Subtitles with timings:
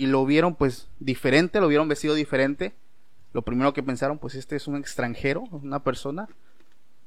[0.00, 2.72] Y lo vieron pues diferente, lo vieron vestido diferente.
[3.34, 6.26] Lo primero que pensaron, pues este es un extranjero, una persona.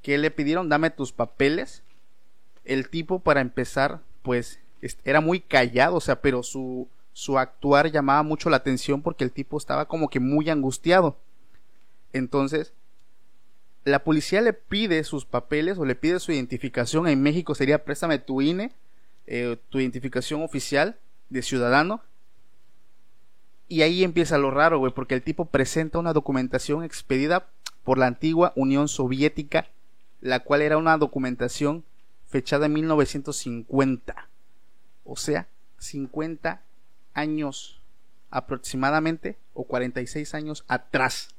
[0.04, 0.70] que le pidieron?
[0.70, 1.82] Dame tus papeles.
[2.66, 4.60] El tipo para empezar, pues
[5.04, 9.32] era muy callado, o sea, pero su, su actuar llamaba mucho la atención porque el
[9.32, 11.18] tipo estaba como que muy angustiado.
[12.12, 12.74] Entonces,
[13.86, 17.08] la policía le pide sus papeles o le pide su identificación.
[17.08, 18.72] En México sería préstame tu INE,
[19.26, 21.00] eh, tu identificación oficial
[21.32, 22.04] de ciudadano.
[23.74, 27.48] Y ahí empieza lo raro, güey, porque el tipo presenta una documentación expedida
[27.84, 29.66] por la antigua Unión Soviética,
[30.22, 31.84] la cual era una documentación
[32.28, 34.30] fechada en 1950.
[35.04, 35.48] O sea,
[35.80, 36.62] 50
[37.16, 37.82] años
[38.30, 41.30] aproximadamente, o 46 años atrás.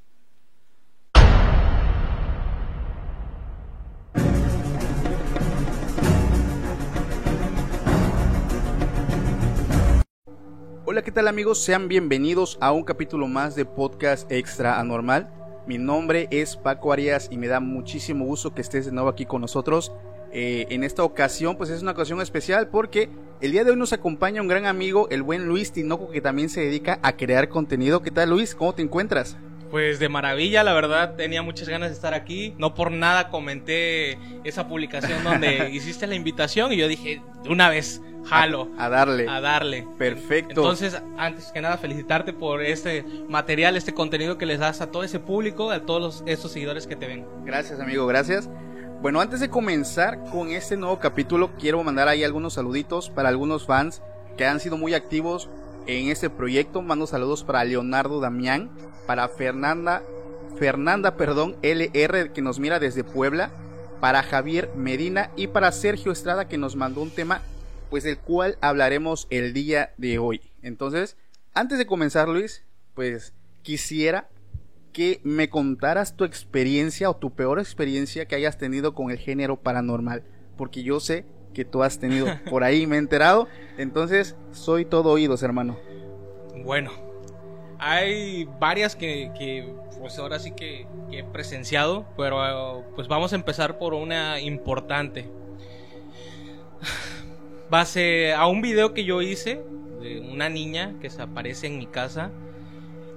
[10.94, 11.60] Hola, ¿qué tal amigos?
[11.60, 15.28] Sean bienvenidos a un capítulo más de Podcast Extra Anormal.
[15.66, 19.26] Mi nombre es Paco Arias y me da muchísimo gusto que estés de nuevo aquí
[19.26, 19.90] con nosotros.
[20.30, 23.08] Eh, en esta ocasión, pues es una ocasión especial porque
[23.40, 26.48] el día de hoy nos acompaña un gran amigo, el buen Luis Tinoco, que también
[26.48, 28.00] se dedica a crear contenido.
[28.00, 28.54] ¿Qué tal Luis?
[28.54, 29.36] ¿Cómo te encuentras?
[29.74, 32.54] Pues de maravilla, la verdad, tenía muchas ganas de estar aquí.
[32.58, 37.68] No por nada comenté esa publicación donde hiciste la invitación y yo dije, de una
[37.70, 39.28] vez, jalo, A darle.
[39.28, 39.84] a darle.
[39.98, 40.50] Perfecto.
[40.60, 45.02] Entonces, antes que nada, felicitarte por este material, este contenido que les das a todo
[45.02, 47.26] ese público, a todos los- esos seguidores que te ven.
[47.44, 48.48] Gracias, amigo, gracias.
[49.02, 53.66] Bueno, antes de comenzar con este nuevo capítulo, quiero mandar ahí algunos saluditos para algunos
[53.66, 54.02] fans
[54.36, 55.50] que han sido muy activos
[55.86, 56.82] en este proyecto.
[56.82, 58.70] Mando saludos para Leonardo Damián,
[59.06, 60.02] para Fernanda,
[60.56, 63.50] Fernanda, perdón, LR que nos mira desde Puebla,
[64.00, 67.42] para Javier Medina y para Sergio Estrada que nos mandó un tema
[67.90, 70.40] pues del cual hablaremos el día de hoy.
[70.62, 71.16] Entonces,
[71.52, 72.64] antes de comenzar, Luis,
[72.94, 74.28] pues quisiera
[74.92, 79.60] que me contaras tu experiencia o tu peor experiencia que hayas tenido con el género
[79.60, 80.22] paranormal,
[80.56, 83.48] porque yo sé que tú has tenido por ahí, me he enterado,
[83.78, 85.78] entonces soy todo oídos, hermano.
[86.62, 86.90] Bueno,
[87.78, 93.36] hay varias que, que, pues ahora sí que, que he presenciado, pero pues vamos a
[93.36, 95.28] empezar por una importante.
[97.70, 99.62] Base a un video que yo hice
[100.00, 102.30] de una niña que se aparece en mi casa.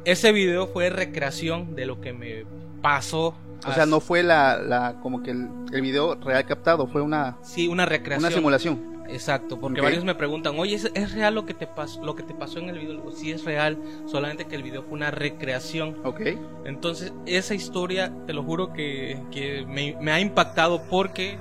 [0.06, 2.46] Ese video fue recreación de lo que me
[2.82, 3.36] pasó.
[3.66, 7.38] O sea, no fue la, la como que el, el video real captado, fue una,
[7.42, 8.26] Sí, una recreación.
[8.28, 8.98] una simulación.
[9.10, 12.24] Exacto, porque varios me preguntan, oye, ¿es, es real lo que te pasó, lo que
[12.24, 12.92] te pasó en el video?
[12.98, 15.96] Digo, sí es real, solamente que el video fue una recreación.
[16.04, 16.20] Ok,
[16.66, 21.38] Entonces, esa historia, te lo juro que, que me, me ha impactado porque,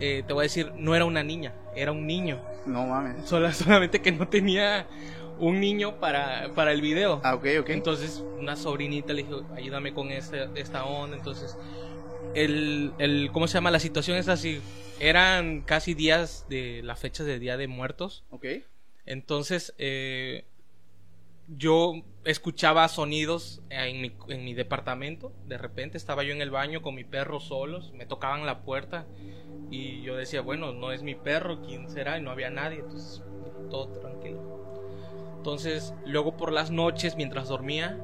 [0.00, 2.40] eh, te voy a decir, no era una niña, era un niño.
[2.66, 3.24] no mames.
[3.24, 4.86] Sola- solamente que no tenía
[5.38, 7.20] un niño para, para el video.
[7.24, 7.70] Ah, ok, ok.
[7.70, 11.16] Entonces, una sobrinita le dijo, ayúdame con este- esta onda.
[11.16, 11.58] Entonces,
[12.34, 13.70] el, el, ¿cómo se llama?
[13.70, 14.60] La situación es así.
[15.00, 18.24] Eran casi días de la fecha de Día de Muertos.
[18.30, 18.46] ok,
[19.06, 20.44] Entonces, eh,
[21.46, 21.94] yo
[22.24, 25.32] escuchaba sonidos en mi, en mi departamento.
[25.46, 27.92] De repente estaba yo en el baño con mi perro solos.
[27.94, 29.06] Me tocaban la puerta.
[29.70, 32.18] Y yo decía, bueno, no es mi perro, ¿quién será?
[32.18, 32.80] Y no había nadie.
[32.80, 33.22] Entonces,
[33.70, 34.40] todo tranquilo.
[35.52, 37.98] Entonces, luego por las noches, mientras dormía,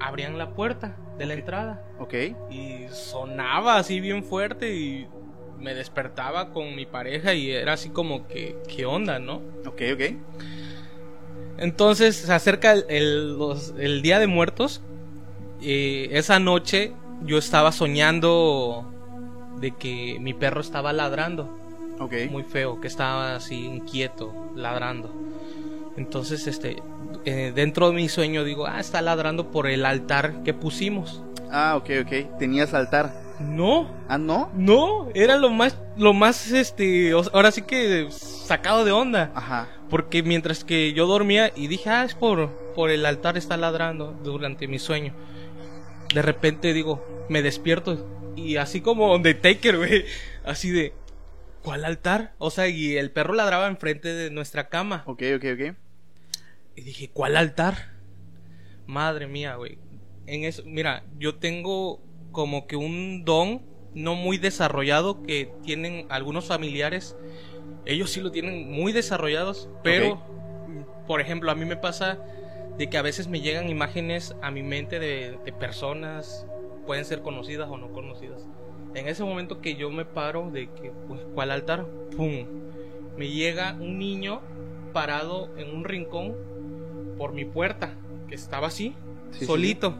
[0.00, 1.82] abrían la puerta de la entrada.
[1.98, 2.12] ok.
[2.50, 5.08] Y sonaba así bien fuerte y
[5.58, 9.36] me despertaba con mi pareja y era así como que, ¿qué onda, no?
[9.66, 10.02] Ok, ok.
[11.56, 14.82] Entonces se acerca el, el- los- el Día de Muertos.
[15.62, 16.92] y esa noche
[17.24, 18.84] yo estaba soñando
[19.58, 21.48] de que mi perro estaba ladrando,
[21.98, 22.12] Ok.
[22.30, 25.10] muy feo, que estaba así inquieto, ladrando.
[25.96, 26.82] Entonces, este,
[27.24, 31.22] eh, dentro de mi sueño digo, ah, está ladrando por el altar que pusimos.
[31.50, 32.38] Ah, ok, ok.
[32.38, 33.12] Tenías altar.
[33.40, 34.50] No, Ah, ¿no?
[34.54, 39.32] no, era lo más, lo más, este, ahora sí que sacado de onda.
[39.34, 39.66] Ajá.
[39.88, 44.12] Porque mientras que yo dormía y dije, ah, es por, por el altar está ladrando
[44.22, 45.14] durante mi sueño.
[46.14, 48.06] De repente digo, me despierto
[48.36, 50.04] y así como Undertaker, güey,
[50.44, 50.92] así de,
[51.62, 52.34] ¿cuál altar?
[52.38, 55.02] O sea, y el perro ladraba enfrente de nuestra cama.
[55.06, 55.76] Ok, ok, ok.
[56.76, 57.94] Y dije, ¿cuál altar?
[58.86, 59.78] Madre mía, güey.
[60.26, 62.00] En eso, mira, yo tengo
[62.32, 63.62] como que un don
[63.94, 67.16] no muy desarrollado que tienen algunos familiares.
[67.86, 70.22] Ellos sí lo tienen muy desarrollados, pero,
[71.06, 72.18] por ejemplo, a mí me pasa
[72.78, 76.46] de que a veces me llegan imágenes a mi mente de, de personas,
[76.86, 78.46] pueden ser conocidas o no conocidas.
[78.94, 81.86] En ese momento que yo me paro de que, pues, ¿cuál altar?
[82.16, 82.44] ¡Pum!
[83.16, 84.40] Me llega un niño
[84.92, 86.34] parado en un rincón
[87.16, 87.94] por mi puerta,
[88.28, 88.94] que estaba así,
[89.32, 89.94] Sí, sí, solito.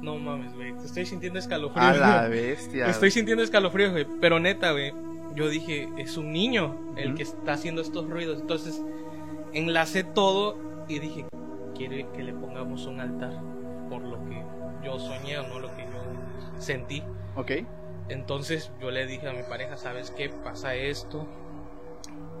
[0.00, 1.84] No mames, güey, te estoy sintiendo escalofríos.
[1.84, 1.92] A
[2.22, 2.86] la bestia.
[2.88, 4.06] Estoy sintiendo escalofríos, güey.
[4.20, 4.92] Pero neta, güey.
[5.34, 7.16] Yo dije, es un niño el Ujú.
[7.16, 8.40] que está haciendo estos ruidos.
[8.40, 8.80] Entonces,
[9.52, 10.56] enlacé todo
[10.88, 11.24] y dije,
[11.76, 13.32] quiere que le pongamos un altar
[13.88, 14.40] por lo que
[14.84, 17.02] yo soñé o no lo que yo sentí.
[17.34, 17.50] Ok.
[18.08, 20.28] Entonces yo le dije a mi pareja, ¿sabes qué?
[20.28, 21.26] Pasa esto.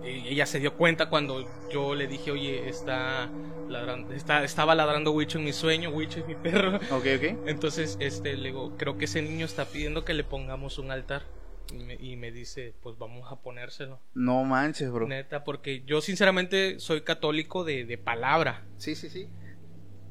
[0.04, 3.28] Y ella se dio cuenta cuando yo le dije, oye, está
[3.68, 6.76] ladrando, está, estaba ladrando Wicho en mi sueño, Wicho es mi perro.
[6.90, 7.46] Ok, ok.
[7.46, 11.22] Entonces, este, le digo, creo que ese niño está pidiendo que le pongamos un altar.
[11.70, 14.00] Y me, y me dice, pues vamos a ponérselo.
[14.14, 15.06] No manches, bro.
[15.06, 18.64] Neta, porque yo sinceramente soy católico de, de palabra.
[18.78, 19.28] Sí, sí, sí.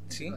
[0.10, 0.30] ¿sí?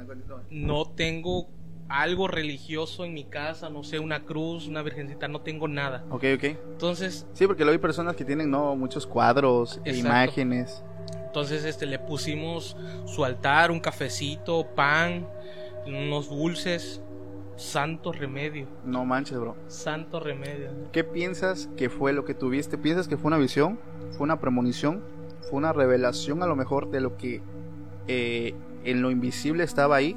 [0.51, 1.49] No tengo
[1.91, 6.05] algo religioso en mi casa, no sé, una cruz, una virgencita, no tengo nada.
[6.11, 6.45] Ok, ok.
[6.45, 9.99] Entonces, Sí, porque luego hay personas que tienen, no, muchos cuadros, e Exacto.
[10.09, 10.83] imágenes.
[11.27, 12.77] entonces este le pusimos
[13.07, 15.27] su altar, un cafecito, pan,
[15.87, 17.03] unos dulces,
[17.57, 19.57] santo remedio, No manches, bro.
[19.67, 20.71] santo remedio.
[20.93, 22.79] ¿Qué piensas que fue lo que tuviste?
[22.79, 23.79] ¿Piensas que fue una visión?
[24.13, 25.03] ¿Fue una premonición?
[25.43, 27.43] ¿Fue una revelación a lo mejor de lo que
[28.09, 28.55] eh,
[28.85, 30.17] en lo invisible estaba ahí?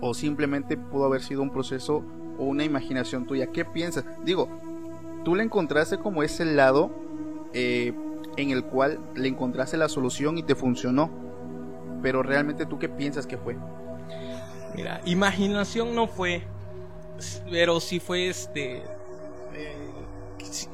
[0.00, 2.02] ¿O simplemente pudo haber sido un proceso
[2.38, 3.48] o una imaginación tuya?
[3.48, 4.04] ¿Qué piensas?
[4.24, 4.48] Digo,
[5.24, 6.90] tú le encontraste como ese lado
[7.52, 7.92] eh,
[8.36, 11.10] en el cual le encontraste la solución y te funcionó.
[12.02, 13.56] Pero realmente tú qué piensas que fue?
[14.74, 16.42] Mira, imaginación no fue,
[17.50, 18.78] pero sí fue este.
[19.54, 19.90] eh,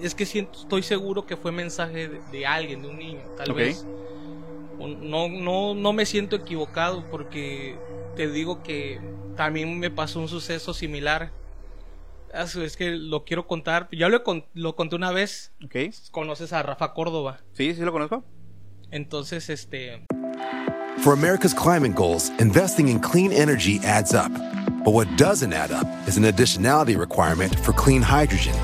[0.01, 3.53] es que siento, estoy seguro que fue mensaje de, de alguien, de un niño, tal
[3.55, 3.85] vez.
[4.79, 7.77] No, no, no me siento equivocado porque
[8.17, 9.01] te digo que
[9.37, 11.31] también me pasó un suceso similar.
[12.35, 13.89] Ah, Es que lo quiero contar.
[13.93, 14.23] Ya lo,
[14.55, 15.53] lo conté una vez.
[15.65, 15.95] ¿Ok?
[16.11, 17.41] Conoces a Rafa Córdoba.
[17.53, 17.75] ¿Sí?
[17.75, 18.25] ¿Sí lo conozco?
[18.91, 20.07] Entonces, este.
[20.99, 24.33] For America's climate goals, investing in clean energy adds up.
[24.85, 28.55] But what doesn't add up is an additionality requirement for clean hydrogen.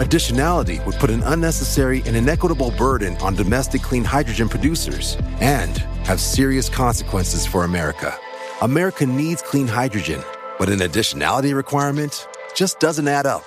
[0.00, 6.20] Additionality would put an unnecessary and inequitable burden on domestic clean hydrogen producers and have
[6.20, 8.18] serious consequences for America.
[8.60, 10.20] America needs clean hydrogen,
[10.58, 12.26] but an additionality requirement
[12.56, 13.44] just doesn't add up.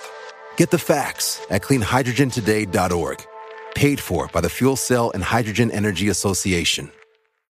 [0.55, 3.25] Get the facts at cleanhydrogentoday.org.
[3.75, 6.91] Paid for by the Fuel Cell and Hydrogen Energy Association.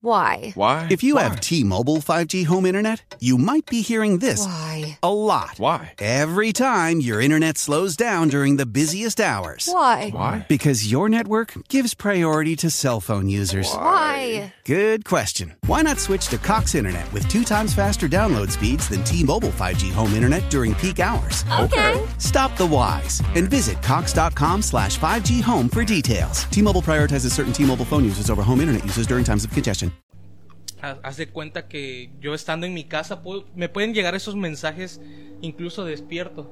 [0.03, 0.51] Why?
[0.55, 0.87] Why?
[0.89, 4.97] If you have T-Mobile 5G home internet, you might be hearing this Why?
[5.03, 5.59] a lot.
[5.59, 5.93] Why?
[5.99, 9.69] Every time your internet slows down during the busiest hours.
[9.71, 10.09] Why?
[10.09, 10.45] Why?
[10.49, 13.71] Because your network gives priority to cell phone users.
[13.71, 14.55] Why?
[14.65, 15.55] Good question.
[15.65, 19.91] Why not switch to Cox Internet with two times faster download speeds than T-Mobile 5G
[19.91, 21.43] home internet during peak hours?
[21.59, 21.99] Okay.
[22.19, 26.43] Stop the whys and visit cox.com slash 5G home for details.
[26.51, 29.91] T-Mobile prioritizes certain T-Mobile phone users over home internet users during times of congestion.
[30.83, 34.35] ha- haz de cuenta que yo estando en mi casa puedo- me pueden llegar esos
[34.35, 34.99] mensajes
[35.41, 36.51] incluso despierto.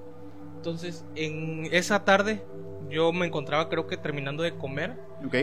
[0.58, 2.44] Entonces, en esa tarde
[2.90, 5.36] yo me encontraba creo que terminando de comer ¿Ok?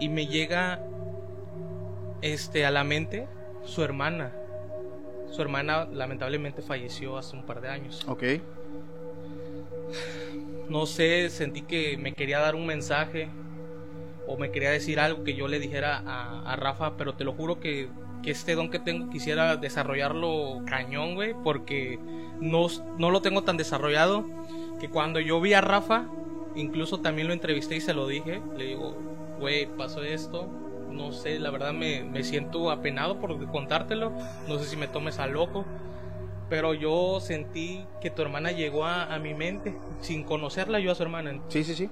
[0.00, 0.82] y me llega
[2.22, 3.26] este a la mente
[3.64, 4.32] su hermana.
[5.30, 8.04] Su hermana lamentablemente falleció hace un par de años.
[8.08, 8.24] ¿Ok?
[10.68, 13.28] No sé, sentí que me quería dar un mensaje
[14.26, 17.32] o me quería decir algo que yo le dijera a, a Rafa, pero te lo
[17.32, 17.88] juro que,
[18.22, 21.98] que este don que tengo quisiera desarrollarlo cañón, güey, porque
[22.40, 22.66] no,
[22.98, 24.26] no lo tengo tan desarrollado
[24.80, 26.06] que cuando yo vi a Rafa,
[26.54, 28.96] incluso también lo entrevisté y se lo dije, le digo,
[29.38, 30.48] güey, pasó esto,
[30.90, 34.12] no sé, la verdad me, me siento apenado por contártelo,
[34.46, 35.64] no sé si me tomes a loco.
[36.48, 40.94] Pero yo sentí que tu hermana llegó a, a mi mente sin conocerla yo a
[40.94, 41.38] su hermana.
[41.48, 41.90] Sí, sí, sí.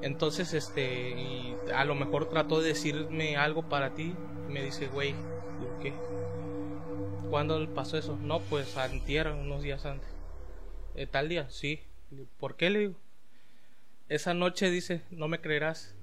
[0.00, 4.14] Entonces, este, y a lo mejor trató de decirme algo para ti.
[4.48, 5.14] Y me dice, güey,
[5.60, 5.92] ¿yo ¿qué?
[7.30, 8.18] ¿Cuándo pasó eso?
[8.22, 10.08] No, pues antier, unos días antes.
[10.94, 11.48] "Eh, ¿Tal día?
[11.50, 11.80] Sí.
[12.40, 12.94] ¿Por qué le digo?
[14.08, 15.94] Esa noche dice, no me creerás.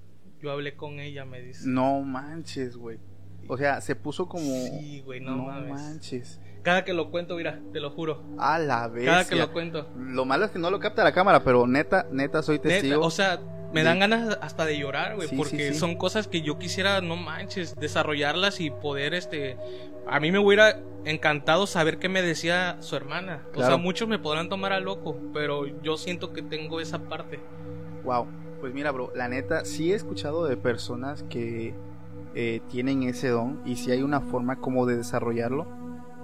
[0.41, 1.63] Yo hablé con ella, me dice.
[1.67, 2.99] No manches, güey.
[3.47, 4.45] O sea, se puso como.
[4.45, 5.71] Sí, güey, no mames.
[5.71, 6.39] manches.
[6.63, 8.23] Cada que lo cuento, mira, te lo juro.
[8.39, 9.05] A la vez.
[9.05, 9.87] Cada que lo cuento.
[9.97, 13.05] Lo malo es que no lo capta la cámara, pero neta, neta, soy Neta, testigo.
[13.05, 13.39] o sea,
[13.71, 15.79] me dan ganas hasta de llorar, güey, Sí, porque sí, sí.
[15.79, 19.57] son cosas que yo quisiera, no manches, desarrollarlas y poder, este,
[20.07, 23.43] a mí me hubiera encantado saber qué me decía su hermana.
[23.49, 23.67] O Claro.
[23.75, 27.39] sea, muchos me podrán tomar a loco, pero yo siento que tengo esa parte.
[28.03, 28.25] Wow.
[28.65, 31.75] Pues mira, bro, la neta, sí he escuchado de personas que
[32.33, 35.67] eh, tienen ese don y si hay una forma como de desarrollarlo.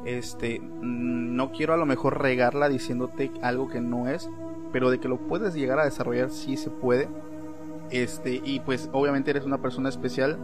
[0.05, 4.27] Este, mm, no quiero a lo mejor regarla diciéndote algo que no es,
[4.73, 7.09] pero de que lo puedes llegar a desarrollar sí se puede.
[7.91, 10.39] Este, y pues obviamente eres una persona especial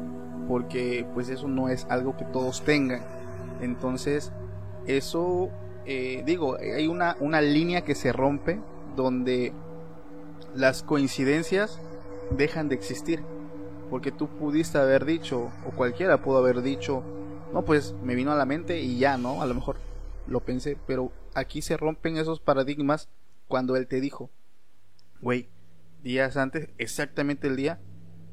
[0.47, 3.01] porque pues eso no es algo que todos tengan.
[3.59, 4.31] Entonces,
[4.85, 5.49] eso,
[5.87, 8.59] eh, digo, hay una, una línea que se rompe
[8.95, 9.51] donde
[10.53, 11.79] las coincidencias
[12.31, 13.21] dejan de existir.
[13.89, 17.03] Porque tú pudiste haber dicho, o cualquiera pudo haber dicho,
[17.53, 19.41] no, pues me vino a la mente y ya, ¿no?
[19.41, 19.77] A lo mejor
[20.27, 23.09] lo pensé, pero aquí se rompen esos paradigmas
[23.47, 24.29] cuando él te dijo,
[25.21, 25.47] güey,
[26.03, 27.79] días antes, exactamente el día,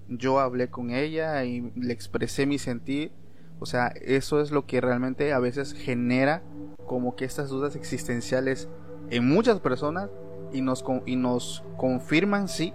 [0.08, 3.12] yo hablé con ella y le expresé mi sentir.
[3.60, 6.42] O sea, eso es lo que realmente a veces genera
[6.86, 8.68] como que estas dudas existenciales
[9.10, 10.10] en muchas personas
[10.52, 12.74] y nos, y nos confirman, sí,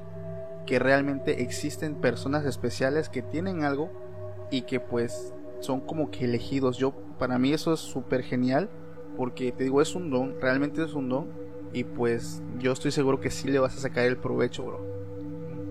[0.70, 3.90] que realmente existen personas especiales que tienen algo
[4.52, 6.78] y que pues son como que elegidos.
[6.78, 8.70] Yo, para mí eso es súper genial
[9.18, 11.28] porque te digo, es un don, realmente es un don
[11.74, 14.86] y pues yo estoy seguro que sí le vas a sacar el provecho, bro.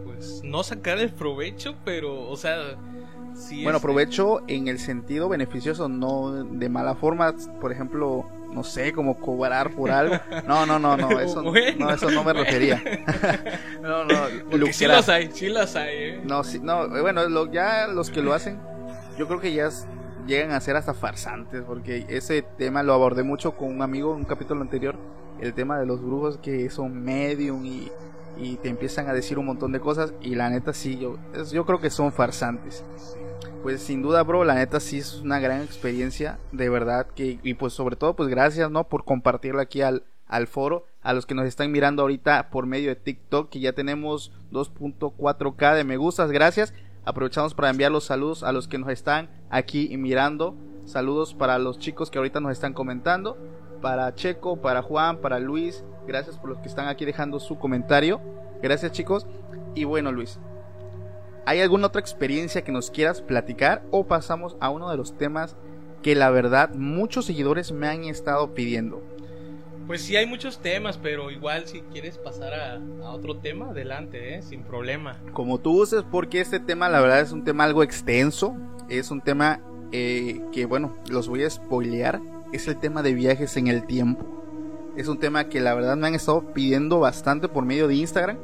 [0.04, 2.56] Pues no sacar el provecho, pero, o sea,
[3.34, 3.62] sí.
[3.62, 8.92] Bueno, este, provecho en el sentido beneficioso, no de mala forma, por ejemplo, no sé,
[8.92, 10.16] como cobrar por algo.
[10.46, 12.44] No, no, no, no, eso, Bueno, no, eso no me bueno.
[12.44, 12.82] refería.
[13.82, 16.20] no, no, Porque sí los hay, sí los hay, eh.
[16.24, 18.58] No, sí, no, eh, bueno, lo- ya los que lo hacen,
[19.18, 19.86] yo creo que ya es-
[20.26, 24.20] llegan a ser hasta farsantes, porque ese tema lo abordé mucho con un amigo en
[24.20, 24.96] un capítulo anterior,
[25.40, 27.90] el tema de los brujos que son medium y,
[28.36, 31.16] y te empiezan a decir un montón de cosas, y la neta sí, yo,
[31.52, 32.84] yo creo que son farsantes.
[33.62, 37.54] Pues sin duda, bro, la neta sí es una gran experiencia, de verdad, que, y
[37.54, 38.84] pues sobre todo, pues gracias, ¿no?
[38.88, 42.90] Por compartirlo aquí al, al foro, a los que nos están mirando ahorita por medio
[42.90, 46.72] de TikTok, que ya tenemos 2.4k de me gustas, gracias.
[47.04, 50.54] Aprovechamos para enviar los saludos a los que nos están aquí mirando.
[50.84, 53.38] Saludos para los chicos que ahorita nos están comentando.
[53.80, 55.84] Para Checo, para Juan, para Luis.
[56.06, 58.20] Gracias por los que están aquí dejando su comentario.
[58.62, 59.26] Gracias chicos.
[59.74, 60.38] Y bueno Luis,
[61.48, 65.56] ¿hay alguna otra experiencia que nos quieras platicar o pasamos a uno de los temas
[66.02, 69.02] que la verdad muchos seguidores me han estado pidiendo?
[69.86, 74.34] Pues sí hay muchos temas, pero igual si quieres pasar a, a otro tema, adelante,
[74.34, 75.16] eh, sin problema.
[75.32, 78.54] Como tú uses, porque este tema la verdad es un tema algo extenso,
[78.90, 82.20] es un tema eh, que bueno, los voy a spoilear,
[82.52, 84.26] es el tema de viajes en el tiempo.
[84.98, 88.36] Es un tema que la verdad me han estado pidiendo bastante por medio de Instagram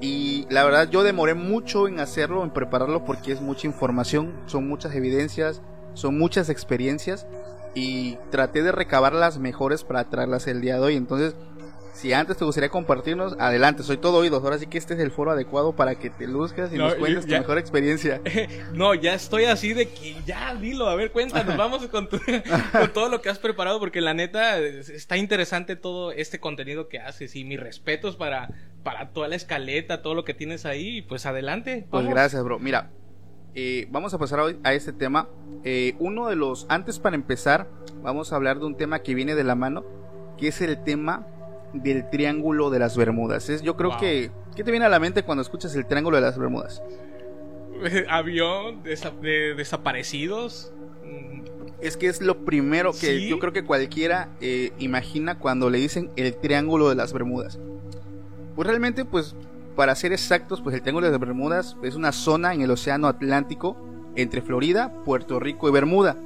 [0.00, 4.68] y la verdad yo demoré mucho en hacerlo, en prepararlo porque es mucha información, son
[4.68, 5.60] muchas evidencias,
[5.94, 7.26] son muchas experiencias
[7.74, 10.96] y traté de recabar las mejores para traerlas el día de hoy.
[10.96, 11.34] Entonces,
[11.98, 14.44] si antes te gustaría compartirnos, adelante, soy todo oídos.
[14.44, 16.94] Ahora sí que este es el foro adecuado para que te luzcas y No, nos
[16.94, 18.20] cuentes ya- tu mejor experiencia.
[18.72, 22.20] No, ya estoy así de que ya dilo, a ver, cuéntanos, vamos con, tu-
[22.72, 26.88] con todo lo que has preparado, porque la neta es- está interesante todo este contenido
[26.88, 28.48] que haces y mis respetos para,
[28.84, 31.86] para toda la escaleta, todo lo que tienes ahí, pues adelante.
[31.90, 32.60] Pues gracias, bro.
[32.60, 32.90] Mira,
[33.56, 35.28] eh, vamos a pasar hoy a este tema.
[35.64, 37.66] Eh, uno de los, antes para empezar,
[38.04, 39.84] vamos a hablar de un tema que viene de la mano,
[40.38, 41.26] que es el tema
[41.72, 43.48] del Triángulo de las Bermudas.
[43.48, 44.00] Es, yo creo Wow.
[44.00, 46.82] que, ¿qué te viene a la mente cuando escuchas el Triángulo de las Bermudas?
[48.08, 50.72] Avión, desa- de- desaparecidos.
[51.80, 53.28] Es que es lo primero que Sí.
[53.28, 57.58] yo creo que cualquiera eh, imagina cuando le dicen el Triángulo de las Bermudas.
[58.56, 59.36] Pues realmente, pues,
[59.76, 63.06] para ser exactos, pues el Triángulo de las Bermudas es una zona en el Océano
[63.06, 63.76] Atlántico
[64.16, 66.16] entre Florida, Puerto Rico y Bermuda.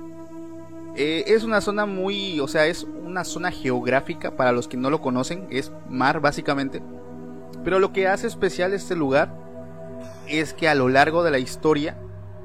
[0.95, 4.91] Eh, es una zona muy, o sea, es una zona geográfica para los que no
[4.91, 6.83] lo conocen, es mar básicamente.
[7.65, 9.35] Pero lo que hace especial este lugar
[10.29, 11.97] es que a lo largo de la historia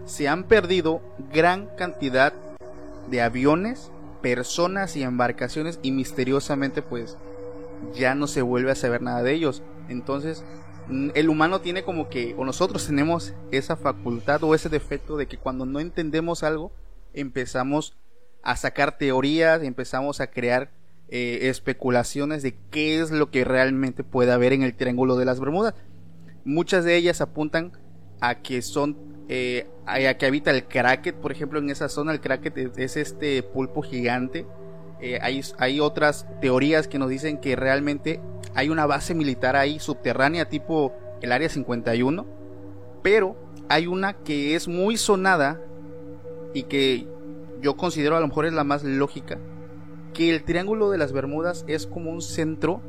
[0.05, 1.01] se han perdido
[1.33, 2.33] gran cantidad
[3.09, 7.17] de aviones, personas y embarcaciones y misteriosamente pues
[7.93, 9.61] ya no se vuelve a saber nada de ellos.
[9.89, 10.43] Entonces
[10.87, 15.27] mm, el humano tiene como que, o nosotros tenemos esa facultad o ese defecto de
[15.27, 16.71] que cuando no entendemos algo
[17.13, 17.95] empezamos
[18.43, 20.71] a sacar teorías, empezamos a crear
[21.09, 25.39] eh, especulaciones de qué es lo que realmente puede haber en el Triángulo de las
[25.39, 25.73] Bermudas.
[26.43, 27.71] Muchas de ellas apuntan
[28.19, 28.97] a que son
[29.29, 33.43] eh, a que habita el Kraken, por ejemplo, en esa zona el Kraken es, este
[33.43, 34.45] pulpo gigante.
[35.01, 38.19] Eh, hay, hay otras teorías que nos dicen que realmente
[38.55, 42.25] hay una base militar ahí subterránea tipo el Área 51,
[43.03, 43.35] pero
[43.69, 45.61] hay una que es muy sonada
[46.53, 47.07] y que
[47.61, 49.37] yo considero a lo mejor es la más lógica,
[50.13, 52.81] que el Triángulo de las Bermudas es como un centro,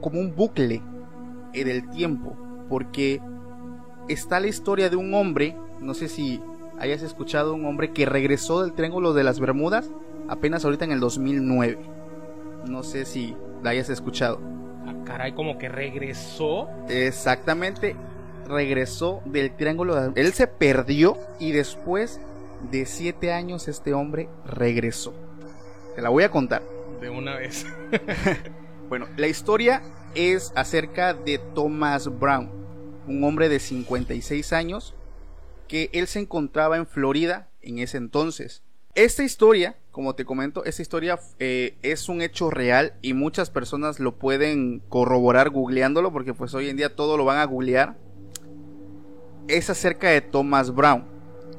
[0.00, 0.82] como un bucle
[1.52, 2.36] en el tiempo,
[2.68, 3.20] porque
[4.08, 6.40] está la historia de un hombre, no sé si
[6.78, 9.90] hayas escuchado un hombre que regresó del Triángulo de las Bermudas
[10.28, 11.78] apenas ahorita en el 2009.
[12.66, 14.40] No sé si la hayas escuchado.
[14.86, 16.68] Ah, caray, como que regresó.
[16.88, 17.94] Exactamente,
[18.48, 19.94] regresó del Triángulo.
[19.94, 20.20] De...
[20.20, 22.20] Él se perdió y después
[22.70, 25.14] de siete años este hombre regresó.
[25.94, 26.62] Te la voy a contar.
[27.00, 27.66] De una vez.
[28.88, 29.82] bueno, la historia
[30.14, 32.50] es acerca de Thomas Brown,
[33.06, 34.94] un hombre de 56 años
[35.68, 38.62] que él se encontraba en Florida en ese entonces.
[38.94, 43.98] Esta historia, como te comento, esta historia eh, es un hecho real y muchas personas
[43.98, 47.96] lo pueden corroborar googleándolo porque pues hoy en día todo lo van a googlear.
[49.48, 51.11] Es acerca de Thomas Brown.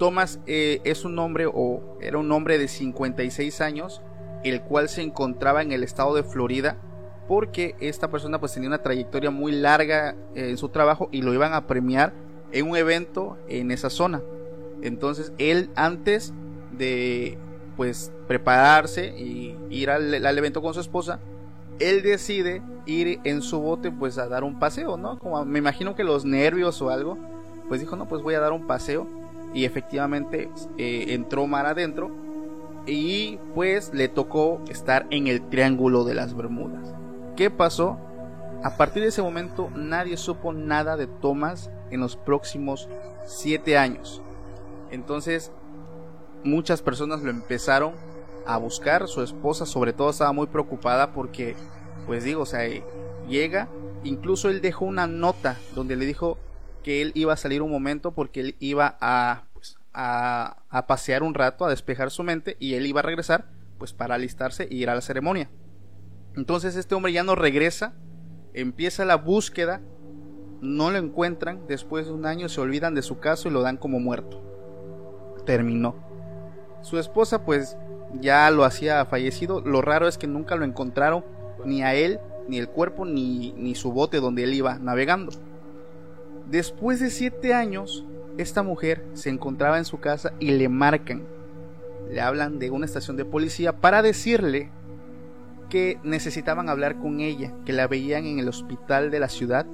[0.04, 4.02] Thomas eh, es un hombre o era un hombre de 56 años
[4.44, 6.76] el cual se encontraba en el estado de Florida
[7.30, 11.34] porque esta persona pues tenía una trayectoria muy larga eh, en su trabajo y lo
[11.34, 12.12] iban a premiar
[12.52, 14.22] en un evento en esa zona.
[14.82, 16.34] Entonces él antes
[16.78, 17.38] de
[17.78, 21.22] pues prepararse y ir al, evento con su esposa,
[21.80, 25.18] él decide ir en su bote pues a dar un paseo, ¿no?
[25.18, 27.18] Como me imagino que los nervios o algo,
[27.70, 29.23] pues dijo, no, pues voy a dar un paseo
[29.54, 32.12] y efectivamente eh, entró mar adentro
[32.86, 36.94] y pues le tocó estar en el Triángulo de las Bermudas.
[37.36, 37.98] ¿Qué pasó?
[38.64, 42.90] A partir de ese momento nadie supo nada de Thomas en los próximos
[43.26, 44.22] 7 años.
[44.92, 45.52] Entonces
[46.44, 47.94] muchas personas lo empezaron
[48.46, 51.56] a buscar, su esposa sobre todo estaba muy preocupada porque
[52.06, 52.62] pues digo, o sea,
[53.30, 53.70] llega,
[54.04, 56.38] incluso él dejó una nota donde le dijo
[56.84, 59.46] que él iba a salir un momento porque él iba a
[59.94, 63.46] a, pasear un rato, a despejar su mente y él iba a regresar
[63.78, 65.50] pues para alistarse y ir a la ceremonia.
[66.36, 67.94] Entonces este hombre ya no regresa,
[68.54, 69.82] empieza la búsqueda,
[70.62, 73.78] no lo encuentran, después de un año se olvidan de su caso y lo dan
[73.78, 74.42] como muerto.
[75.46, 75.96] Terminó.
[76.82, 77.78] Su esposa pues
[78.20, 81.26] ya lo hacía fallecido, lo raro es que nunca lo encontraron,
[81.66, 85.32] ni a él, ni el cuerpo, ni, ni su bote donde él iba navegando.
[86.50, 88.06] Después de siete años,
[88.38, 91.24] esta mujer se encontraba en su casa y le marcan,
[92.10, 94.70] le hablan de una estación de policía para decirle
[95.70, 99.66] que necesitaban hablar con ella, que la veían en el hospital de la ciudad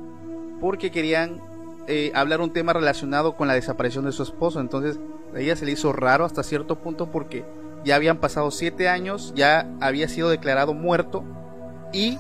[0.59, 1.41] porque querían
[1.87, 4.59] eh, hablar un tema relacionado con la desaparición de su esposo.
[4.59, 4.99] Entonces
[5.35, 7.45] a ella se le hizo raro hasta cierto punto porque
[7.83, 11.23] ya habían pasado siete años, ya había sido declarado muerto
[11.93, 12.17] y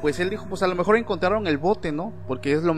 [0.00, 2.12] pues él dijo pues a lo mejor encontraron el bote, ¿no?
[2.26, 2.77] Porque es lo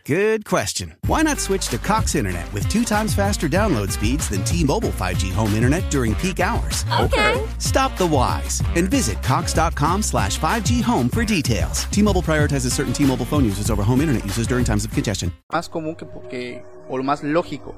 [0.05, 0.95] Good question.
[1.05, 4.89] Why not switch to Cox Internet with two times faster download speeds than T Mobile
[4.89, 6.85] 5G home internet during peak hours?
[6.99, 7.39] Okay.
[7.59, 11.85] Stop the whys and visit Cox.com slash 5G home for details.
[11.91, 14.91] T Mobile prioritizes certain T Mobile phone users over home internet users during times of
[14.91, 15.31] congestion.
[15.51, 17.75] más común que, que o lo más lógico.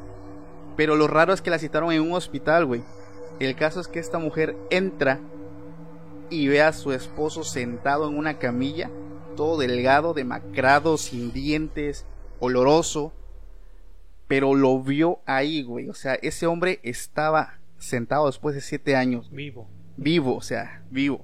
[0.77, 2.83] Pero lo raro es que la citaron en un hospital, güey.
[3.41, 5.19] El caso es que esta mujer entra
[6.29, 8.89] y ve a su esposo sentado en una camilla,
[9.35, 12.05] todo delgado, demacrado, sin dientes,
[12.43, 13.13] oloroso.
[14.27, 15.89] Pero lo vio ahí, güey.
[15.89, 19.29] O sea, ese hombre estaba sentado después de siete años.
[19.31, 19.67] Vivo.
[19.95, 21.21] Vivo, o sea, vivo.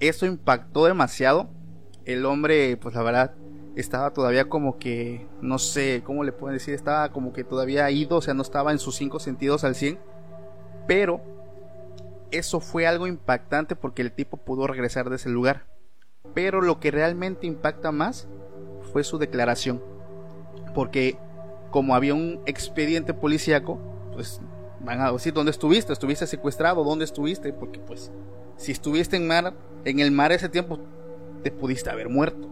[0.00, 1.48] Eso impactó demasiado.
[2.04, 3.34] El hombre, pues la verdad,
[3.76, 6.74] estaba todavía como que, no sé, ¿cómo le pueden decir?
[6.74, 9.98] Estaba como que todavía ido, o sea, no estaba en sus cinco sentidos al 100.
[10.86, 11.20] Pero
[12.30, 15.66] eso fue algo impactante porque el tipo pudo regresar de ese lugar.
[16.34, 18.28] Pero lo que realmente impacta más
[18.92, 19.99] fue su declaración.
[20.74, 21.18] Porque
[21.70, 23.78] como había un expediente policíaco,
[24.12, 24.40] pues
[24.80, 28.10] van a decir dónde estuviste, estuviste secuestrado, dónde estuviste, porque pues
[28.56, 29.54] si estuviste en mar,
[29.84, 30.78] en el mar ese tiempo
[31.42, 32.48] te pudiste haber muerto.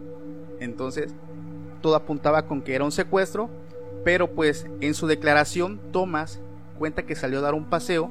[0.59, 1.13] Entonces,
[1.81, 3.49] todo apuntaba con que era un secuestro,
[4.03, 6.39] pero pues en su declaración Thomas
[6.77, 8.09] cuenta que salió a dar un paseo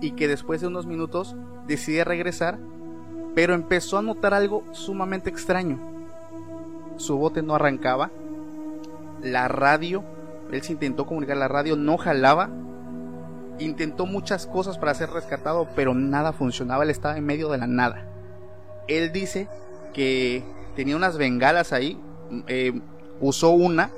[0.00, 2.58] y que después de unos minutos decide regresar,
[3.34, 5.78] pero empezó a notar algo sumamente extraño.
[6.96, 8.10] Su bote no arrancaba,
[9.22, 10.04] la radio,
[10.50, 12.50] él se intentó comunicar, la radio no jalaba,
[13.58, 17.66] intentó muchas cosas para ser rescatado, pero nada funcionaba, él estaba en medio de la
[17.66, 18.06] nada.
[18.88, 19.48] Él dice
[19.92, 20.42] que
[20.74, 22.00] tenía unas bengalas ahí,
[22.46, 22.80] eh,
[23.20, 23.90] usó una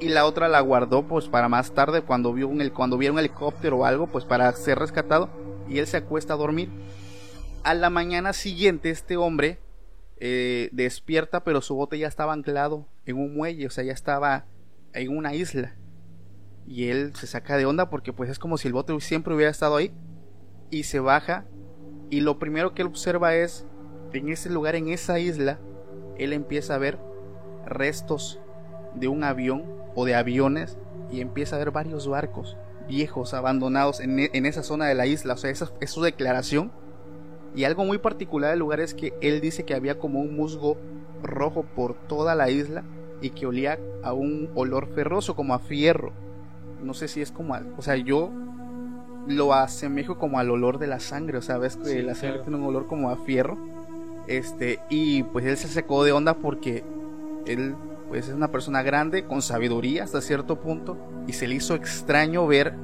[0.00, 3.18] y la otra la guardó pues para más tarde cuando vio un cuando viera un
[3.18, 5.28] helicóptero o algo pues para ser rescatado
[5.68, 6.68] y él se acuesta a dormir.
[7.62, 9.58] A la mañana siguiente este hombre
[10.18, 14.46] eh, despierta pero su bote ya estaba anclado en un muelle, o sea ya estaba
[14.92, 15.74] en una isla
[16.66, 19.50] y él se saca de onda porque pues es como si el bote siempre hubiera
[19.50, 19.92] estado ahí
[20.70, 21.46] y se baja
[22.10, 23.66] y lo primero que él observa es
[24.12, 25.58] en ese lugar en esa isla
[26.16, 26.98] él empieza a ver
[27.66, 28.40] restos
[28.94, 30.78] de un avión o de aviones
[31.10, 35.34] y empieza a ver varios barcos viejos abandonados en, e, esa zona de la isla.
[35.34, 36.72] O sea, esa es su declaración.
[37.54, 40.76] Y algo muy particular del lugar es que él dice que había como un musgo
[41.22, 42.82] rojo por toda la isla
[43.20, 46.12] y que olía a un olor ferroso, como a fierro.
[46.82, 48.30] No sé si es como al, o sea, yo
[49.26, 52.58] lo asemejo como al olor de la sangre, o sea, ves que la sangre tiene
[52.58, 53.56] un olor como a fierro.
[54.26, 56.82] Este, y pues él se secó de onda porque
[57.46, 57.74] él
[58.08, 62.46] pues es una persona grande, con sabiduría hasta cierto punto, y se le hizo extraño
[62.46, 62.74] ver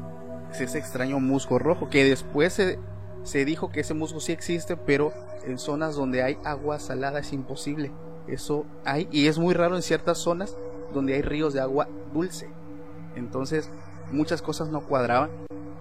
[0.51, 2.79] ese extraño musgo rojo, que después se,
[3.23, 5.13] se dijo que ese musgo sí existe, pero
[5.45, 7.93] en zonas donde hay agua salada es imposible.
[8.27, 10.57] Eso hay, y es muy raro en ciertas zonas
[10.93, 12.49] donde hay ríos de agua dulce.
[13.17, 13.71] Entonces,
[14.13, 15.31] muchas cosas no cuadraban.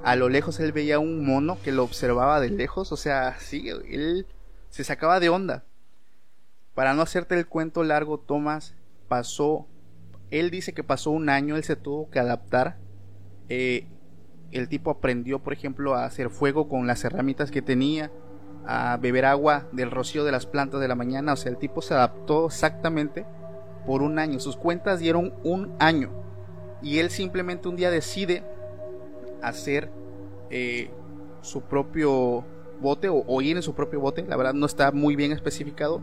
[0.04, 3.70] A lo lejos él veía un mono que lo observaba de lejos, o sea, sí,
[3.70, 4.26] él
[4.70, 5.66] se sacaba de onda.
[6.74, 8.76] Para no hacerte el cuento largo, Tomás
[9.08, 9.68] pasó,
[10.32, 12.78] él dice que pasó un año, él se tuvo que adaptar.
[13.50, 13.88] Eh,
[14.52, 18.12] el tipo aprendió, por ejemplo, a hacer fuego con las herramientas que tenía,
[18.66, 21.34] a beber agua del rocío de las plantas de la mañana.
[21.34, 23.26] O sea, el tipo se adaptó exactamente
[23.86, 24.40] por un año.
[24.40, 26.12] Sus cuentas dieron un año.
[26.82, 28.44] Y él simplemente un día decide
[29.42, 29.92] hacer
[30.50, 30.92] eh,
[31.42, 32.46] su propio
[32.80, 34.26] bote o, ir en su propio bote.
[34.28, 36.02] La verdad no está muy bien especificado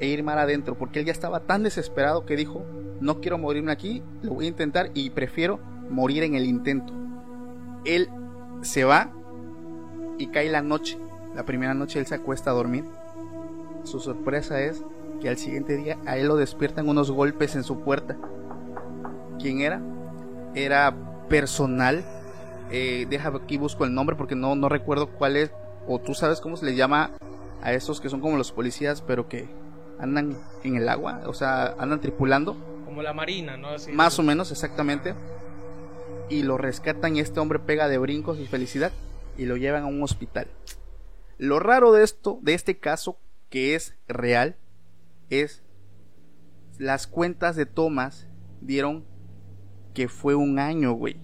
[0.00, 2.64] e ir mar adentro, porque él ya estaba tan desesperado que dijo,
[3.00, 5.58] no quiero morirme aquí, lo voy a intentar y prefiero
[5.90, 6.92] morir en el intento.
[7.84, 8.08] Él
[8.62, 9.10] se va
[10.18, 10.98] y cae la noche.
[11.34, 12.84] La primera noche él se acuesta a dormir.
[13.84, 14.82] Su sorpresa es
[15.20, 18.16] que al siguiente día a él lo despiertan unos golpes en su puerta.
[19.38, 19.80] ¿Quién era?
[20.54, 20.94] Era
[21.28, 22.04] personal.
[22.70, 25.50] Eh, deja aquí busco el nombre porque no, no recuerdo cuál es.
[25.86, 27.10] O tú sabes cómo se le llama
[27.62, 29.48] a esos que son como los policías, pero que
[29.98, 32.56] andan en el agua, o sea, andan tripulando.
[32.84, 33.68] Como la marina, ¿no?
[33.92, 35.14] Más o menos, exactamente.
[36.28, 38.92] Y lo rescatan y este hombre pega de brincos y felicidad
[39.36, 40.48] y lo llevan a un hospital.
[41.38, 44.56] Lo raro de esto, de este caso, que es real,
[45.30, 45.62] es
[46.78, 48.26] las cuentas de Thomas
[48.60, 49.04] dieron
[49.94, 51.16] que fue un año, güey.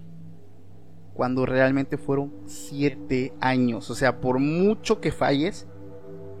[1.13, 3.89] Cuando realmente fueron siete años.
[3.89, 5.67] O sea, por mucho que falles,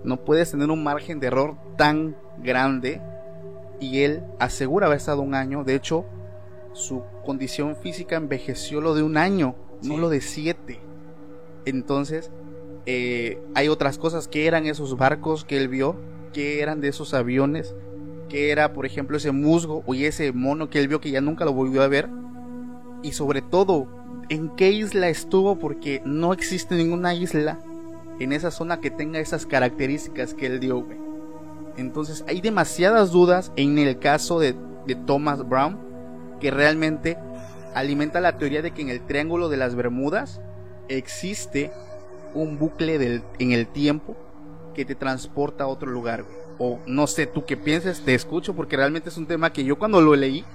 [0.03, 3.01] no puedes tener un margen de error tan grande
[3.79, 5.63] y él asegura haber estado un año.
[5.63, 6.05] De hecho,
[6.75, 10.79] su condición física envejeció lo de un año, no lo de siete.
[11.65, 12.31] Entonces,
[12.85, 14.27] eh, hay otras cosas.
[14.27, 15.95] que eran esos barcos que él vio?
[16.33, 17.73] que eran de esos aviones?
[18.29, 21.45] que era, por ejemplo, ese musgo o ese mono que él vio que ya nunca
[21.45, 22.09] lo volvió a ver?
[23.03, 23.87] Y sobre todo,
[24.29, 25.57] ¿en qué isla estuvo?
[25.57, 27.59] Porque no existe ninguna isla
[28.19, 30.85] en esa zona que tenga esas características que él dio,
[31.77, 34.55] Entonces hay demasiadas dudas en el caso de,
[35.05, 35.79] Thomas Brown
[36.39, 37.17] que realmente
[37.73, 40.41] alimenta la teoría de que en el Triángulo de las Bermudas
[40.87, 41.71] existe
[42.33, 44.15] un bucle en el tiempo
[44.73, 46.25] que te transporta a otro lugar.
[46.57, 49.77] O no sé, tú qué piensas, te escucho porque realmente es un tema que yo
[49.77, 50.45] cuando lo leí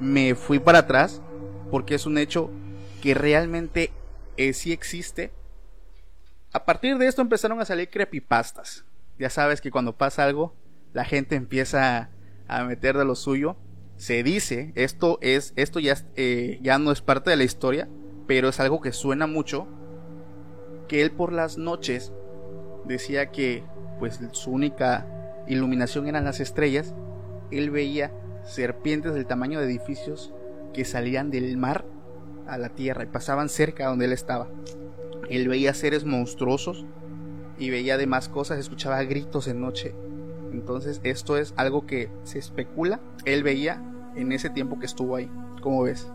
[0.00, 1.20] me fui para atrás
[1.70, 2.50] porque es un hecho
[3.02, 3.90] que realmente
[4.36, 5.32] eh, sí existe
[6.52, 8.84] a partir de esto empezaron a salir creepypastas.
[9.18, 10.54] Ya sabes que cuando pasa algo,
[10.92, 12.10] la gente empieza
[12.46, 13.56] a meter de lo suyo.
[14.02, 17.88] Se dice, esto es, esto ya, eh, ya no es parte de la historia,
[18.26, 19.68] pero es algo que suena mucho,
[20.88, 22.12] que él por las noches
[22.84, 23.62] decía que
[24.00, 25.06] pues su única
[25.46, 26.96] iluminación eran las estrellas,
[27.52, 28.10] él veía
[28.42, 30.34] serpientes del tamaño de edificios
[30.74, 31.84] que salían del mar
[32.48, 34.48] a la tierra y pasaban cerca donde él estaba.
[35.30, 36.86] Él veía seres monstruosos
[37.56, 39.94] y veía demás cosas, escuchaba gritos en noche.
[40.50, 45.28] Entonces esto es algo que se especula, él veía en ese tiempo que estuvo ahí.
[45.60, 46.06] ¿Cómo ves?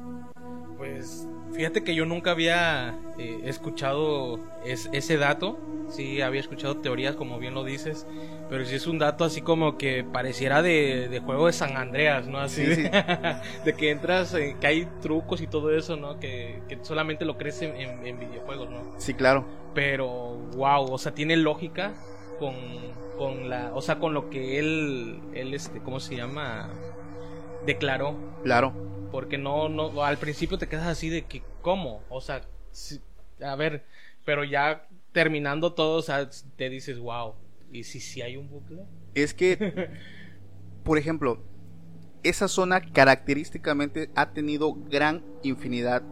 [0.77, 5.57] Pues fíjate que yo nunca había eh, escuchado es- ese dato.
[5.89, 8.05] Sí, había escuchado teorías, como bien lo dices.
[8.49, 12.27] Pero sí es un dato así como que pareciera de, de juego de San Andreas,
[12.27, 12.39] ¿no?
[12.39, 16.19] Así Sí, de, que entras, eh, que hay trucos y todo eso, ¿no?
[16.19, 18.81] Que, que solamente lo crees en, en- en videojuegos, ¿no?
[18.97, 19.45] Sí, claro.
[19.73, 20.07] Pero,
[20.55, 21.93] wow, o sea, tiene lógica
[22.39, 22.53] con,
[23.17, 26.69] con la, o sea, con lo que él, él, este, ¿cómo se llama?
[27.65, 28.15] Declaró.
[28.43, 28.73] Claro.
[29.11, 32.03] Porque no, no, al principio te quedas así de que, ¿cómo?
[32.09, 32.41] O sea,
[33.41, 33.85] a ver,
[34.25, 37.33] pero ya terminando todo, o sea, te dices, wow,
[37.71, 38.83] ¿y si sí hay un bucle?
[39.15, 39.89] Es que,
[40.83, 41.41] por ejemplo,
[42.23, 46.03] esa zona característicamente ha tenido gran infinidad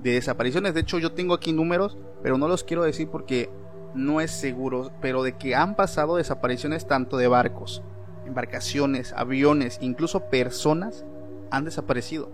[0.00, 0.74] de desapariciones.
[0.74, 3.50] De hecho, yo tengo aquí números, pero no los quiero decir porque
[3.94, 7.82] no es seguro, pero de que han pasado desapariciones tanto de barcos,
[8.26, 11.04] embarcaciones, aviones, incluso personas
[11.50, 12.30] han desaparecido.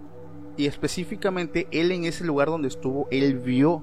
[0.57, 3.83] Y específicamente él en ese lugar donde estuvo, él vio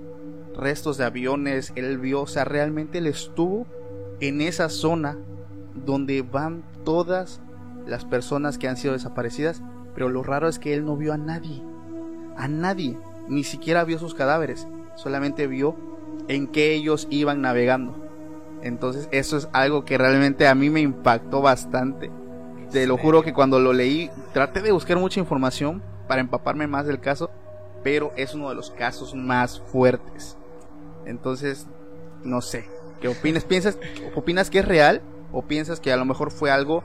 [0.56, 3.66] restos de aviones, él vio, o sea, realmente él estuvo
[4.20, 5.18] en esa zona
[5.86, 7.42] donde van todas
[7.86, 9.62] las personas que han sido desaparecidas,
[9.94, 11.62] pero lo raro es que él no vio a nadie,
[12.36, 12.98] a nadie,
[13.30, 15.76] ni siquiera vio sus cadáveres, solamente vio
[16.28, 18.07] en qué ellos iban navegando.
[18.68, 22.12] Entonces eso es algo que realmente a mí me impactó bastante.
[22.72, 26.86] Te lo juro que cuando lo leí traté de buscar mucha información para empaparme más
[26.86, 27.32] del caso,
[27.84, 30.38] pero es uno de los casos más fuertes.
[31.06, 31.68] Entonces,
[32.24, 32.66] no sé,
[33.02, 33.46] ¿qué opinas?
[33.46, 33.78] ¿Piensas,
[34.16, 35.02] opinas que es real
[35.32, 36.84] o piensas que a lo mejor fue algo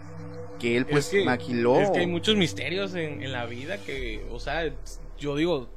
[0.61, 1.81] que él pues es que, maquiló?
[1.81, 4.73] Es que hay muchos misterios en, en la vida que, o sea,
[5.19, 5.69] yo digo,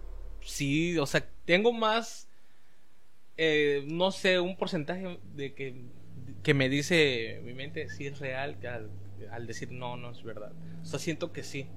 [0.41, 2.27] sí, o sea, tengo más,
[3.37, 5.75] eh, no sé, un porcentaje de que,
[6.43, 8.89] que me dice mi mente si es real al,
[9.31, 10.51] al decir no, no es verdad.
[10.81, 11.67] O sea, siento que sí.